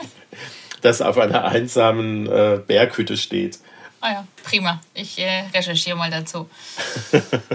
das 0.82 1.02
auf 1.02 1.18
einer 1.18 1.44
einsamen 1.44 2.26
äh, 2.26 2.60
Berghütte 2.66 3.16
steht. 3.16 3.58
Ah 4.00 4.12
ja, 4.12 4.26
prima. 4.42 4.80
Ich 4.94 5.18
äh, 5.18 5.44
recherchiere 5.52 5.96
mal 5.96 6.10
dazu. 6.10 6.48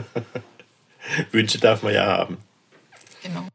Wünsche 1.32 1.60
darf 1.60 1.82
man 1.82 1.94
ja 1.94 2.06
haben. 2.06 2.38
Genau. 3.24 3.48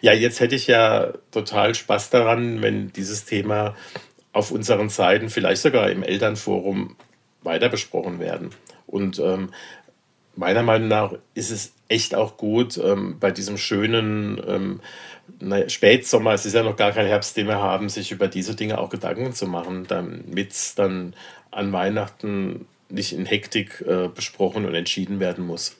Ja, 0.00 0.12
jetzt 0.12 0.40
hätte 0.40 0.56
ich 0.56 0.66
ja 0.66 1.12
total 1.30 1.74
Spaß 1.74 2.10
daran, 2.10 2.60
wenn 2.62 2.92
dieses 2.92 3.24
Thema 3.24 3.74
auf 4.32 4.50
unseren 4.50 4.88
Seiten, 4.90 5.30
vielleicht 5.30 5.62
sogar 5.62 5.90
im 5.90 6.02
Elternforum, 6.02 6.96
weiter 7.42 7.68
besprochen 7.68 8.20
werden. 8.20 8.50
Und 8.86 9.18
ähm, 9.18 9.50
meiner 10.36 10.62
Meinung 10.62 10.88
nach 10.88 11.12
ist 11.34 11.50
es 11.50 11.72
echt 11.88 12.14
auch 12.14 12.36
gut, 12.36 12.76
ähm, 12.78 13.18
bei 13.20 13.30
diesem 13.30 13.58
schönen 13.58 14.40
ähm, 14.46 14.80
na, 15.40 15.68
Spätsommer, 15.68 16.32
es 16.32 16.46
ist 16.46 16.54
ja 16.54 16.62
noch 16.62 16.76
gar 16.76 16.92
kein 16.92 17.06
Herbst, 17.06 17.36
den 17.36 17.46
wir 17.46 17.58
haben, 17.58 17.88
sich 17.88 18.10
über 18.10 18.28
diese 18.28 18.54
Dinge 18.54 18.78
auch 18.78 18.90
Gedanken 18.90 19.32
zu 19.32 19.46
machen, 19.46 19.86
damit 19.86 20.52
es 20.52 20.74
dann 20.74 21.14
an 21.50 21.72
Weihnachten 21.72 22.66
nicht 22.88 23.12
in 23.12 23.26
Hektik 23.26 23.82
äh, 23.86 24.08
besprochen 24.08 24.64
und 24.66 24.74
entschieden 24.74 25.20
werden 25.20 25.46
muss. 25.46 25.76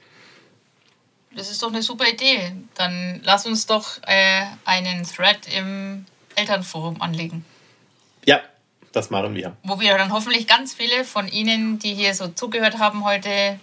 Das 1.37 1.51
ist 1.51 1.63
doch 1.63 1.69
eine 1.69 1.83
super 1.83 2.09
Idee. 2.09 2.53
Dann 2.77 3.21
lass 3.25 3.47
uns 3.47 3.67
doch 3.67 3.99
äh, 4.07 4.45
einen 4.65 5.05
Thread 5.05 5.39
im 5.57 6.07
Elternforum 6.37 7.03
anlegen. 7.03 7.45
Ja, 8.25 8.41
das 8.93 9.11
machen 9.11 9.35
wir. 9.35 9.57
Wo 9.65 9.81
wir 9.81 9.97
dann 9.99 10.13
hoffentlich 10.13 10.47
ganz 10.47 10.75
viele 10.75 11.05
von 11.05 11.27
Ihnen, 11.29 11.79
die 11.79 11.95
hier 11.95 12.15
so 12.15 12.29
zugehört 12.29 12.79
haben, 12.79 13.05
heute 13.05 13.59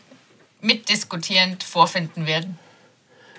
mitdiskutierend 0.62 1.64
vorfinden 1.64 2.26
werden. 2.26 2.58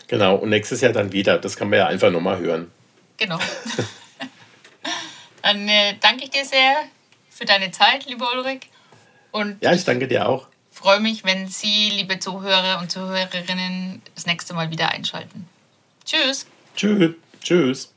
Genau, 0.08 0.37
und 0.37 0.50
nächstes 0.50 0.80
Jahr 0.80 0.92
dann 0.92 1.12
wieder. 1.12 1.38
Das 1.38 1.56
kann 1.56 1.70
man 1.70 1.78
ja 1.78 1.87
einfach 1.87 2.11
nochmal 2.11 2.38
hören. 2.38 2.70
Genau. 3.16 3.38
dann 5.42 5.68
äh, 5.68 5.96
danke 6.00 6.24
ich 6.24 6.30
dir 6.30 6.44
sehr 6.44 6.74
für 7.30 7.44
deine 7.44 7.70
Zeit, 7.70 8.06
lieber 8.06 8.30
Ulrich. 8.32 8.68
Und 9.30 9.62
ja, 9.62 9.72
ich 9.72 9.85
danke 9.85 10.08
dir 10.08 10.28
auch. 10.28 10.48
Freue 10.70 11.00
mich, 11.00 11.24
wenn 11.24 11.48
Sie, 11.48 11.90
liebe 11.90 12.18
Zuhörer 12.18 12.78
und 12.80 12.90
Zuhörerinnen, 12.90 14.02
das 14.14 14.26
nächste 14.26 14.54
Mal 14.54 14.70
wieder 14.70 14.90
einschalten. 14.90 15.48
Tschüss. 16.04 16.46
Tschüss. 16.76 17.14
Tschüss. 17.42 17.92